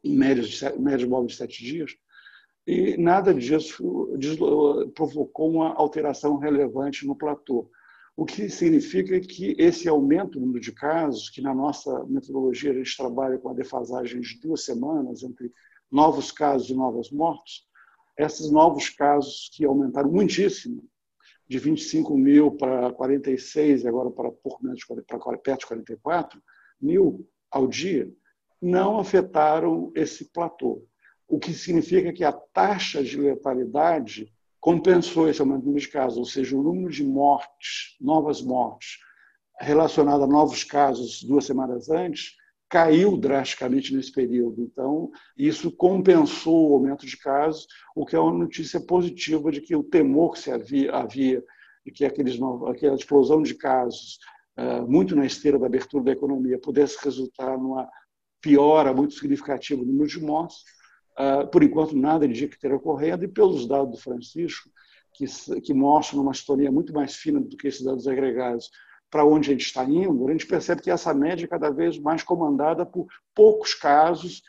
em 0.02 0.16
média 0.16 0.42
de, 0.42 0.78
média 0.80 1.06
móvel 1.06 1.28
de 1.28 1.36
sete 1.36 1.62
dias, 1.62 1.92
e 2.66 2.96
nada 2.96 3.32
disso 3.32 4.08
provocou 4.94 5.50
uma 5.50 5.74
alteração 5.74 6.36
relevante 6.36 7.06
no 7.06 7.14
platô. 7.14 7.70
O 8.16 8.24
que 8.24 8.48
significa 8.48 9.18
que 9.20 9.54
esse 9.58 9.88
aumento 9.88 10.40
no 10.40 10.46
número 10.46 10.64
de 10.64 10.72
casos, 10.72 11.30
que 11.30 11.40
na 11.40 11.54
nossa 11.54 12.04
metodologia 12.06 12.72
a 12.72 12.74
gente 12.74 12.96
trabalha 12.96 13.38
com 13.38 13.50
a 13.50 13.54
defasagem 13.54 14.20
de 14.20 14.40
duas 14.40 14.64
semanas 14.64 15.22
entre 15.22 15.52
novos 15.90 16.32
casos 16.32 16.70
e 16.70 16.74
novas 16.74 17.10
mortes, 17.10 17.62
esses 18.18 18.50
novos 18.50 18.88
casos 18.88 19.50
que 19.52 19.64
aumentaram 19.64 20.10
muitíssimo 20.10 20.82
de 21.48 21.58
25 21.58 22.16
mil 22.16 22.52
para 22.52 22.92
46, 22.92 23.84
agora 23.84 24.10
para 24.10 24.30
pouco 24.30 24.64
menos 24.64 24.84
para 24.84 25.38
perto 25.38 25.60
de 25.60 25.66
44 25.66 26.42
mil 26.80 27.28
ao 27.50 27.66
dia, 27.68 28.10
não 28.60 28.98
afetaram 28.98 29.92
esse 29.94 30.32
platô. 30.32 30.84
O 31.28 31.38
que 31.38 31.52
significa 31.52 32.12
que 32.12 32.24
a 32.24 32.32
taxa 32.32 33.02
de 33.02 33.18
letalidade 33.18 34.32
compensou 34.60 35.28
esse 35.28 35.40
aumento 35.40 35.72
de 35.72 35.88
casos, 35.88 36.18
ou 36.18 36.24
seja, 36.24 36.56
o 36.56 36.62
número 36.62 36.90
de 36.90 37.04
mortes, 37.04 37.96
novas 38.00 38.40
mortes, 38.40 38.98
relacionado 39.60 40.24
a 40.24 40.26
novos 40.26 40.64
casos 40.64 41.22
duas 41.22 41.44
semanas 41.44 41.90
antes, 41.90 42.36
caiu 42.74 43.16
drasticamente 43.16 43.94
nesse 43.94 44.10
período. 44.10 44.60
Então, 44.60 45.08
isso 45.38 45.70
compensou 45.70 46.72
o 46.72 46.74
aumento 46.74 47.06
de 47.06 47.16
casos, 47.16 47.68
o 47.94 48.04
que 48.04 48.16
é 48.16 48.18
uma 48.18 48.36
notícia 48.36 48.80
positiva 48.80 49.52
de 49.52 49.60
que 49.60 49.76
o 49.76 49.84
temor 49.84 50.32
que 50.32 50.40
se 50.40 50.50
havia, 50.50 50.92
havia 50.92 51.40
de 51.86 51.92
que 51.92 52.04
aqueles, 52.04 52.36
aquela 52.68 52.96
explosão 52.96 53.44
de 53.44 53.54
casos, 53.54 54.18
eh, 54.56 54.80
muito 54.80 55.14
na 55.14 55.24
esteira 55.24 55.56
da 55.56 55.66
abertura 55.66 56.02
da 56.02 56.10
economia, 56.10 56.58
pudesse 56.58 56.98
resultar 57.04 57.56
numa 57.56 57.88
piora 58.40 58.92
muito 58.92 59.14
significativa 59.14 59.80
no 59.80 59.86
número 59.86 60.08
de 60.08 60.20
mortes. 60.20 60.56
Eh, 61.16 61.46
por 61.46 61.62
enquanto, 61.62 61.96
nada 61.96 62.26
indica 62.26 62.56
que 62.56 62.60
terá 62.60 62.74
ocorrendo, 62.74 63.24
e 63.24 63.28
pelos 63.28 63.68
dados 63.68 63.92
do 63.92 64.02
Francisco, 64.02 64.68
que, 65.12 65.26
que 65.60 65.72
mostram 65.72 66.22
uma 66.22 66.34
sintonia 66.34 66.72
muito 66.72 66.92
mais 66.92 67.14
fina 67.14 67.38
do 67.40 67.56
que 67.56 67.68
esses 67.68 67.84
dados 67.84 68.08
agregados, 68.08 68.68
para 69.14 69.24
onde 69.24 69.48
a 69.48 69.52
gente 69.52 69.66
está 69.66 69.84
indo, 69.84 70.26
a 70.26 70.32
gente 70.32 70.44
percebe 70.44 70.82
que 70.82 70.90
essa 70.90 71.14
média 71.14 71.44
é 71.44 71.48
cada 71.48 71.70
vez 71.70 71.96
mais 72.00 72.24
comandada 72.24 72.84
por 72.84 73.06
poucos 73.32 73.72
casos 73.72 74.42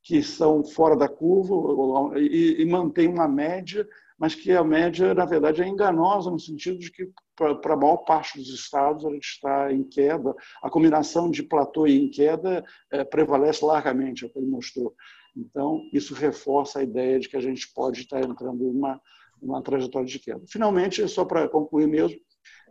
que 0.00 0.22
são 0.22 0.62
fora 0.62 0.96
da 0.96 1.08
curva 1.08 2.16
e, 2.16 2.62
e 2.62 2.64
mantém 2.64 3.08
uma 3.08 3.26
média, 3.26 3.84
mas 4.16 4.32
que 4.32 4.52
a 4.52 4.62
média, 4.62 5.12
na 5.12 5.24
verdade, 5.24 5.60
é 5.60 5.66
enganosa 5.66 6.30
no 6.30 6.38
sentido 6.38 6.78
de 6.78 6.92
que, 6.92 7.10
para 7.34 7.74
a 7.74 7.76
maior 7.76 7.96
parte 8.04 8.38
dos 8.38 8.48
estados, 8.50 9.04
a 9.04 9.10
gente 9.10 9.26
está 9.26 9.72
em 9.72 9.82
queda. 9.82 10.32
A 10.62 10.70
combinação 10.70 11.28
de 11.28 11.42
platô 11.42 11.88
e 11.88 12.04
em 12.04 12.08
queda 12.08 12.64
é, 12.92 13.02
prevalece 13.02 13.64
largamente, 13.64 14.22
é 14.22 14.28
o 14.28 14.30
que 14.30 14.38
ele 14.38 14.46
mostrou. 14.46 14.94
Então, 15.36 15.80
isso 15.92 16.14
reforça 16.14 16.78
a 16.78 16.84
ideia 16.84 17.18
de 17.18 17.28
que 17.28 17.36
a 17.36 17.42
gente 17.42 17.66
pode 17.74 18.02
estar 18.02 18.20
entrando 18.20 18.62
em 18.62 18.70
uma, 18.70 19.00
uma 19.42 19.60
trajetória 19.60 20.06
de 20.06 20.20
queda. 20.20 20.42
Finalmente, 20.46 21.08
só 21.08 21.24
para 21.24 21.48
concluir 21.48 21.88
mesmo, 21.88 22.16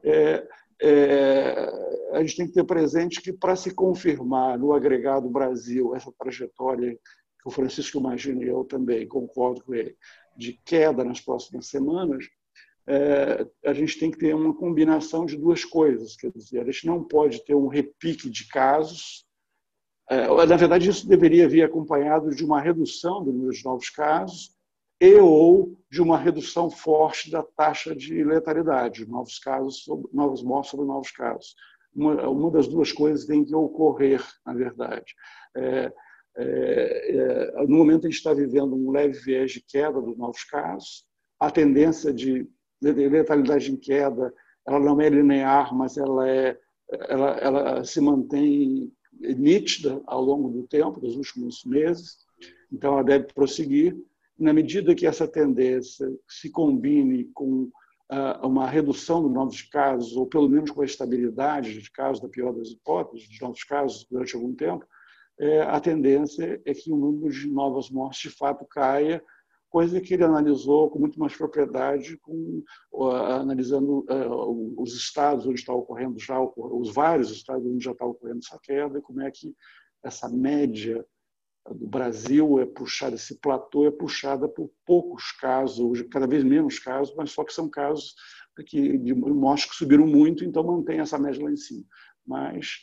é, 0.02 0.48
é, 0.82 1.70
a 2.14 2.22
gente 2.22 2.38
tem 2.38 2.48
que 2.48 2.54
ter 2.54 2.64
presente 2.64 3.22
que, 3.22 3.32
para 3.32 3.56
se 3.56 3.74
confirmar 3.74 4.58
no 4.58 4.74
agregado 4.74 5.30
Brasil 5.30 5.96
essa 5.96 6.12
trajetória 6.18 6.94
que 6.94 7.48
o 7.48 7.52
Francisco 7.52 8.00
imagina 8.00 8.44
e 8.44 8.48
eu 8.48 8.64
também 8.64 9.08
concordo 9.08 9.64
com 9.64 9.74
ele, 9.74 9.96
de 10.36 10.60
queda 10.66 11.04
nas 11.04 11.20
próximas 11.20 11.68
semanas, 11.68 12.26
é, 12.88 13.46
a 13.66 13.74
gente 13.74 14.00
tem 14.00 14.10
que 14.10 14.18
ter 14.18 14.34
uma 14.34 14.54
combinação 14.56 15.26
de 15.26 15.38
duas 15.38 15.64
coisas. 15.64 16.16
Quer 16.16 16.32
dizer, 16.32 16.62
a 16.62 16.66
gente 16.66 16.86
não 16.86 17.04
pode 17.04 17.44
ter 17.46 17.56
um 17.56 17.68
repique 17.68 18.30
de 18.30 18.48
casos. 18.48 19.26
É, 20.10 20.28
na 20.46 20.56
verdade, 20.58 20.90
isso 20.90 21.08
deveria 21.08 21.48
vir 21.48 21.64
acompanhado 21.64 22.34
de 22.36 22.44
uma 22.44 22.60
redução 22.60 23.24
do 23.24 23.32
número 23.32 23.54
de 23.54 23.64
novos 23.64 23.90
casos 23.90 24.52
e 25.02 25.16
ou 25.16 25.76
de 25.90 26.00
uma 26.00 26.16
redução 26.16 26.70
forte 26.70 27.32
da 27.32 27.42
taxa 27.42 27.96
de 27.96 28.24
letalidade, 28.24 29.10
novos 29.10 29.40
casos, 29.40 29.84
novos 30.14 30.44
mortos 30.44 30.70
sobre 30.70 30.86
novos 30.86 31.10
casos. 31.10 31.56
Uma, 31.94 32.30
uma 32.30 32.52
das 32.52 32.68
duas 32.68 32.92
coisas 32.92 33.26
tem 33.26 33.44
que 33.44 33.56
ocorrer, 33.56 34.24
na 34.46 34.54
verdade. 34.54 35.16
É, 35.58 35.92
é, 36.38 37.16
é, 37.18 37.66
no 37.68 37.78
momento, 37.78 38.06
a 38.06 38.10
gente 38.10 38.20
está 38.20 38.32
vivendo 38.32 38.76
um 38.76 38.92
leve 38.92 39.18
viés 39.20 39.52
de 39.52 39.62
queda 39.62 40.00
dos 40.00 40.16
novos 40.16 40.44
casos. 40.44 41.04
A 41.40 41.50
tendência 41.50 42.14
de 42.14 42.48
letalidade 42.80 43.72
em 43.72 43.76
queda 43.76 44.32
ela 44.68 44.80
não 44.80 45.02
é 45.02 45.10
linear, 45.10 45.76
mas 45.76 45.98
ela, 45.98 46.30
é, 46.30 46.58
ela, 47.10 47.32
ela 47.40 47.84
se 47.84 48.00
mantém 48.00 48.94
nítida 49.12 50.00
ao 50.06 50.22
longo 50.22 50.50
do 50.50 50.68
tempo, 50.68 51.00
dos 51.00 51.16
últimos 51.16 51.64
meses. 51.66 52.18
Então, 52.72 52.94
ela 52.94 53.04
deve 53.04 53.26
prosseguir. 53.34 53.98
Na 54.42 54.54
medida 54.54 54.96
que 54.96 55.06
essa 55.06 55.28
tendência 55.28 56.12
se 56.28 56.50
combine 56.50 57.26
com 57.26 57.70
uh, 58.12 58.48
uma 58.48 58.68
redução 58.68 59.22
dos 59.22 59.32
novos 59.32 59.62
casos, 59.62 60.18
ou 60.18 60.26
pelo 60.26 60.50
menos 60.50 60.72
com 60.72 60.82
a 60.82 60.86
estabilidade 60.86 61.80
de 61.80 61.92
casos, 61.92 62.20
da 62.20 62.28
pior 62.28 62.52
das 62.52 62.70
hipóteses, 62.70 63.30
de 63.30 63.40
novos 63.40 63.64
casos 63.64 64.08
durante 64.10 64.36
algum 64.36 64.56
tempo, 64.56 64.84
é, 65.40 65.62
a 65.62 65.80
tendência 65.80 66.60
é 66.66 66.74
que 66.74 66.92
o 66.92 66.98
número 66.98 67.32
de 67.32 67.48
novas 67.52 67.92
mortes 67.92 68.32
de 68.32 68.36
fato 68.36 68.66
caia, 68.66 69.24
coisa 69.70 70.02
que 70.02 70.16
ele 70.16 70.24
analisou 70.24 70.90
com 70.90 70.98
muito 70.98 71.20
mais 71.20 71.36
propriedade, 71.36 72.18
com, 72.18 72.64
analisando 73.00 74.00
uh, 74.10 74.82
os 74.82 74.96
estados 74.96 75.46
onde 75.46 75.60
está 75.60 75.72
ocorrendo 75.72 76.18
já, 76.20 76.40
os 76.42 76.92
vários 76.92 77.30
estados 77.30 77.64
onde 77.64 77.86
já 77.86 77.92
está 77.92 78.08
ocorrendo 78.08 78.40
essa 78.40 78.60
queda, 78.60 78.98
e 78.98 79.02
como 79.04 79.22
é 79.22 79.30
que 79.30 79.56
essa 80.04 80.28
média 80.28 81.06
do 81.70 81.88
Brasil 81.88 82.60
é 82.60 82.66
puxada, 82.66 83.16
esse 83.16 83.36
platô 83.36 83.86
é 83.86 83.92
puxada 83.92 84.48
por 84.48 84.72
poucos 84.86 85.32
casos, 85.34 86.02
cada 86.12 86.26
vez 86.26 86.44
menos 86.44 86.80
casos, 86.80 87.14
mas 87.16 87.32
só 87.32 87.44
que 87.44 87.54
são 87.54 87.70
casos 87.70 88.16
que, 88.66 89.14
mortes 89.14 89.66
que 89.66 89.76
subiram 89.76 90.08
muito, 90.08 90.44
então 90.44 90.64
mantém 90.64 91.00
essa 91.00 91.20
média 91.20 91.44
lá 91.44 91.52
em 91.52 91.58
cima. 91.58 91.86
Mas 92.26 92.80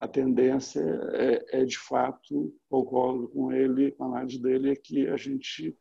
a 0.00 0.08
tendência 0.08 0.80
é, 1.14 1.60
é, 1.60 1.64
de 1.64 1.78
fato, 1.78 2.54
concordo 2.68 3.28
com 3.28 3.52
ele, 3.52 3.92
com 3.92 4.04
a 4.04 4.06
análise 4.08 4.40
dele, 4.40 4.70
é 4.70 4.76
que 4.76 5.06
a 5.08 5.16
gente, 5.16 5.76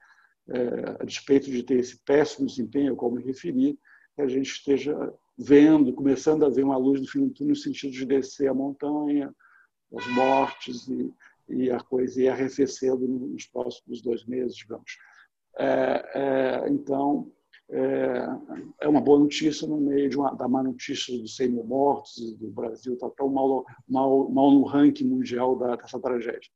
é, 0.49 0.97
a 0.99 1.03
despeito 1.03 1.49
de 1.49 1.63
ter 1.63 1.79
esse 1.79 1.97
péssimo 2.03 2.47
desempenho, 2.47 2.95
como 2.95 3.15
me 3.15 3.23
referi, 3.23 3.77
que 4.15 4.21
a 4.21 4.27
gente 4.27 4.51
esteja 4.51 4.95
vendo, 5.37 5.93
começando 5.93 6.45
a 6.45 6.49
ver 6.49 6.63
uma 6.63 6.77
luz 6.77 7.01
no 7.01 7.07
fim 7.07 7.27
do 7.27 7.33
túnel 7.33 7.49
no 7.49 7.55
sentido 7.55 7.91
de 7.91 8.05
descer 8.05 8.47
a 8.47 8.53
montanha, 8.53 9.33
as 9.93 10.07
mortes 10.07 10.87
e, 10.87 11.13
e 11.49 11.69
a 11.71 11.79
coisa 11.79 12.21
ir 12.21 12.27
arrefecendo 12.27 13.07
nos 13.07 13.45
próximos 13.45 14.01
dois 14.01 14.25
meses, 14.25 14.55
digamos. 14.55 14.97
É, 15.57 16.11
é 16.15 16.69
então, 16.69 17.31
é, 17.69 18.27
é 18.81 18.87
uma 18.87 19.01
boa 19.01 19.19
notícia 19.19 19.67
no 19.67 19.77
meio 19.77 20.09
de 20.09 20.17
uma, 20.17 20.33
da 20.35 20.47
má 20.47 20.61
notícia 20.61 21.17
dos 21.17 21.35
100 21.35 21.49
mil 21.49 21.63
mortos 21.63 22.35
do 22.37 22.47
Brasil 22.49 22.93
está 22.93 23.09
tão 23.09 23.29
mal, 23.29 23.65
mal, 23.87 24.29
mal 24.29 24.51
no 24.51 24.63
ranking 24.63 25.05
mundial 25.05 25.55
da, 25.57 25.75
dessa 25.75 25.99
tragédia. 25.99 26.49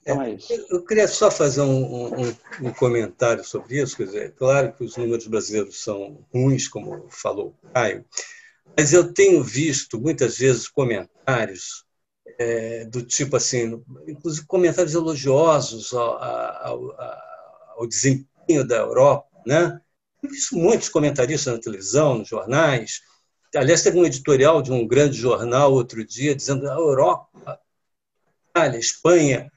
Então 0.00 0.22
é 0.22 0.34
isso. 0.34 0.52
Eu 0.70 0.84
queria 0.84 1.08
só 1.08 1.30
fazer 1.30 1.60
um, 1.60 2.06
um, 2.06 2.28
um, 2.62 2.72
comentário 2.72 3.44
sobre 3.44 3.80
isso. 3.82 3.96
Quer 3.96 4.04
dizer, 4.04 4.26
é 4.26 4.30
claro 4.30 4.72
que 4.72 4.84
os 4.84 4.96
números 4.96 5.26
brasileiros 5.26 5.82
são 5.82 6.24
ruins, 6.32 6.68
como 6.68 7.06
falou 7.10 7.54
o 7.62 7.68
Caio, 7.70 8.04
mas 8.76 8.92
eu 8.92 9.12
tenho 9.12 9.42
visto 9.42 10.00
muitas 10.00 10.38
vezes 10.38 10.68
comentários 10.68 11.84
é, 12.38 12.84
do 12.84 13.02
tipo 13.02 13.36
assim, 13.36 13.82
inclusive 14.06 14.46
comentários 14.46 14.94
elogiosos 14.94 15.92
ao, 15.92 16.22
ao, 16.22 16.96
ao 17.76 17.86
desempenho 17.86 18.64
da 18.64 18.76
Europa, 18.76 19.28
né? 19.44 19.80
Eu 20.22 20.30
visto 20.30 20.56
muitos 20.56 20.88
comentaristas 20.88 21.52
na 21.52 21.60
televisão, 21.60 22.18
nos 22.18 22.28
jornais. 22.28 23.00
Aliás, 23.54 23.82
teve 23.82 23.98
um 23.98 24.04
editorial 24.04 24.62
de 24.62 24.72
um 24.72 24.86
grande 24.86 25.16
jornal 25.16 25.72
outro 25.72 26.04
dia 26.04 26.34
dizendo 26.34 26.62
que 26.62 26.68
a 26.68 26.74
Europa, 26.74 27.28
a 27.46 27.58
Itália, 28.50 28.78
Espanha 28.78 29.50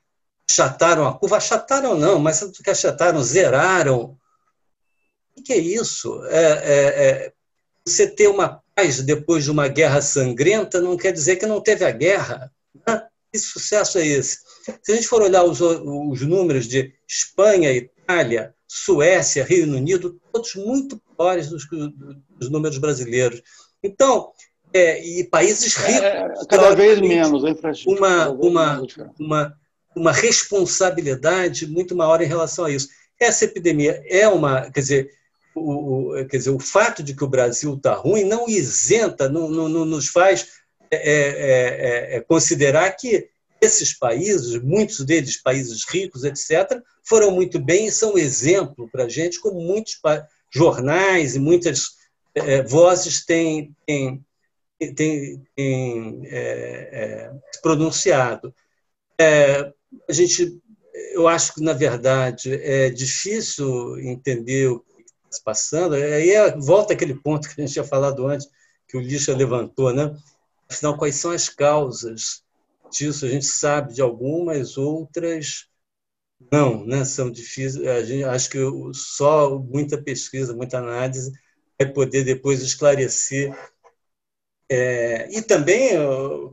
achataram 0.49 1.07
a 1.07 1.17
curva. 1.17 1.37
Achataram 1.37 1.97
não, 1.97 2.19
mas 2.19 2.43
que 2.63 2.69
achataram, 2.69 3.23
zeraram. 3.23 4.17
O 5.35 5.41
que 5.41 5.53
é 5.53 5.57
isso? 5.57 6.23
É, 6.25 6.43
é, 6.43 7.07
é, 7.07 7.33
você 7.85 8.07
ter 8.07 8.27
uma 8.27 8.61
paz 8.75 9.01
depois 9.01 9.43
de 9.43 9.51
uma 9.51 9.67
guerra 9.67 10.01
sangrenta 10.01 10.79
não 10.79 10.95
quer 10.95 11.11
dizer 11.11 11.37
que 11.37 11.45
não 11.45 11.59
teve 11.59 11.83
a 11.83 11.91
guerra. 11.91 12.51
Que 13.31 13.39
sucesso 13.39 13.97
é 13.97 14.05
esse? 14.05 14.39
Se 14.83 14.91
a 14.91 14.95
gente 14.95 15.07
for 15.07 15.21
olhar 15.21 15.43
os, 15.43 15.61
os 15.61 16.21
números 16.21 16.67
de 16.67 16.93
Espanha, 17.07 17.71
Itália, 17.71 18.53
Suécia, 18.67 19.43
Reino 19.43 19.77
Unido, 19.77 20.19
todos 20.31 20.55
muito 20.55 20.97
piores 21.17 21.49
dos, 21.49 21.65
dos 22.29 22.49
números 22.49 22.77
brasileiros. 22.77 23.41
Então, 23.83 24.31
é, 24.73 25.03
e 25.05 25.23
países 25.25 25.77
é, 25.77 25.87
ricos. 25.87 26.43
É, 26.43 26.45
cada 26.47 26.75
vez 26.75 26.99
menos, 26.99 27.43
hein, 27.43 27.57
uma, 27.85 28.29
uma, 28.29 28.83
uma, 29.19 29.57
uma 29.95 30.11
responsabilidade 30.11 31.67
muito 31.67 31.95
maior 31.95 32.21
em 32.21 32.27
relação 32.27 32.65
a 32.65 32.71
isso. 32.71 32.87
Essa 33.19 33.45
epidemia 33.45 34.01
é 34.07 34.27
uma. 34.27 34.71
Quer 34.71 34.79
dizer, 34.79 35.11
o, 35.55 36.13
o 36.13 36.25
quer 36.25 36.37
dizer, 36.37 36.49
o 36.51 36.59
fato 36.59 37.03
de 37.03 37.13
que 37.13 37.23
o 37.23 37.29
Brasil 37.29 37.75
está 37.75 37.93
ruim 37.93 38.23
não 38.23 38.47
isenta, 38.47 39.27
não, 39.29 39.49
não, 39.49 39.69
não 39.69 39.85
nos 39.85 40.07
faz 40.07 40.60
é, 40.91 40.97
é, 40.97 42.17
é, 42.17 42.21
considerar 42.21 42.91
que 42.91 43.29
esses 43.61 43.93
países, 43.93 44.61
muitos 44.61 45.05
deles 45.05 45.41
países 45.41 45.85
ricos, 45.87 46.23
etc., 46.23 46.81
foram 47.03 47.31
muito 47.31 47.59
bem 47.59 47.87
e 47.87 47.91
são 47.91 48.17
exemplo 48.17 48.89
para 48.91 49.05
a 49.05 49.09
gente, 49.09 49.39
como 49.39 49.61
muitos 49.61 49.99
jornais 50.53 51.35
e 51.35 51.39
muitas 51.39 51.91
é, 52.33 52.63
vozes 52.63 53.23
têm, 53.23 53.75
têm, 53.85 54.25
têm, 54.95 55.43
têm 55.55 56.21
é, 56.25 56.39
é, 56.91 57.31
pronunciado. 57.61 58.53
É, 59.19 59.71
a 60.09 60.13
gente, 60.13 60.59
eu 61.13 61.27
acho 61.27 61.53
que, 61.53 61.61
na 61.61 61.73
verdade, 61.73 62.53
é 62.53 62.89
difícil 62.89 63.99
entender 63.99 64.67
o 64.67 64.79
que 64.79 65.03
está 65.03 65.31
se 65.31 65.43
passando. 65.43 65.93
Aí 65.95 66.31
é, 66.31 66.57
volta 66.57 66.93
aquele 66.93 67.15
ponto 67.15 67.47
que 67.47 67.61
a 67.61 67.63
gente 67.63 67.73
tinha 67.73 67.85
falado 67.85 68.27
antes, 68.27 68.47
que 68.87 68.97
o 68.97 69.01
Lixa 69.01 69.35
levantou, 69.35 69.93
né? 69.93 70.15
Afinal, 70.71 70.97
quais 70.97 71.15
são 71.15 71.31
as 71.31 71.49
causas 71.49 72.43
disso, 72.89 73.25
a 73.25 73.29
gente 73.29 73.45
sabe 73.45 73.93
de 73.93 74.01
algumas, 74.01 74.77
outras 74.77 75.69
não, 76.49 76.85
né? 76.85 77.03
São 77.03 77.29
difíceis. 77.29 77.85
A 77.85 78.03
gente, 78.03 78.23
acho 78.23 78.49
que 78.49 78.57
só 78.93 79.59
muita 79.59 80.01
pesquisa, 80.01 80.55
muita 80.55 80.77
análise 80.77 81.31
vai 81.79 81.91
poder 81.91 82.23
depois 82.23 82.61
esclarecer. 82.61 83.53
É, 84.69 85.29
e 85.37 85.41
também, 85.41 85.89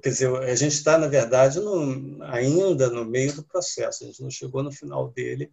quer 0.03 0.09
dizer, 0.09 0.35
a 0.43 0.55
gente 0.57 0.73
está, 0.73 0.99
na 0.99 1.07
verdade, 1.07 1.61
no, 1.61 2.23
ainda 2.25 2.91
no 2.91 3.05
meio 3.05 3.33
do 3.33 3.45
processo, 3.45 4.03
a 4.03 4.07
gente 4.09 4.21
não 4.21 4.31
chegou 4.31 4.63
no 4.63 4.73
final 4.73 5.09
dele 5.13 5.53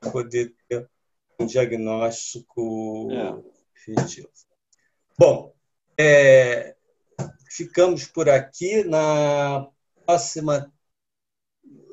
para 0.00 0.10
poder 0.10 0.54
ter 0.66 0.88
um 1.38 1.44
diagnóstico 1.44 3.08
é. 3.12 3.58
Bom, 5.18 5.54
é, 5.98 6.74
ficamos 7.48 8.06
por 8.06 8.28
aqui. 8.28 8.84
Na 8.84 9.66
próxima. 10.04 10.72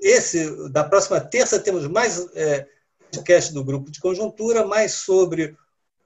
Esse, 0.02 0.70
da 0.70 0.84
próxima 0.84 1.20
terça 1.20 1.60
temos 1.60 1.88
mais 1.88 2.20
é, 2.36 2.68
podcast 3.12 3.54
do 3.54 3.64
grupo 3.64 3.90
de 3.90 4.00
conjuntura, 4.00 4.66
mais 4.66 4.94
sobre 4.94 5.56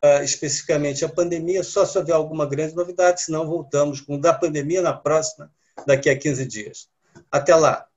uh, 0.04 0.24
especificamente 0.24 1.04
a 1.04 1.10
pandemia, 1.10 1.64
só 1.64 1.86
se 1.86 1.98
houver 1.98 2.14
alguma 2.14 2.46
grande 2.46 2.76
novidade, 2.76 3.22
senão 3.22 3.48
voltamos 3.48 4.02
com 4.02 4.16
o 4.16 4.22
da 4.22 4.34
pandemia 4.34 4.82
na 4.82 4.94
próxima, 4.94 5.52
daqui 5.86 6.10
a 6.10 6.18
15 6.18 6.46
dias. 6.46 6.90
Até 7.32 7.56
lá! 7.56 7.88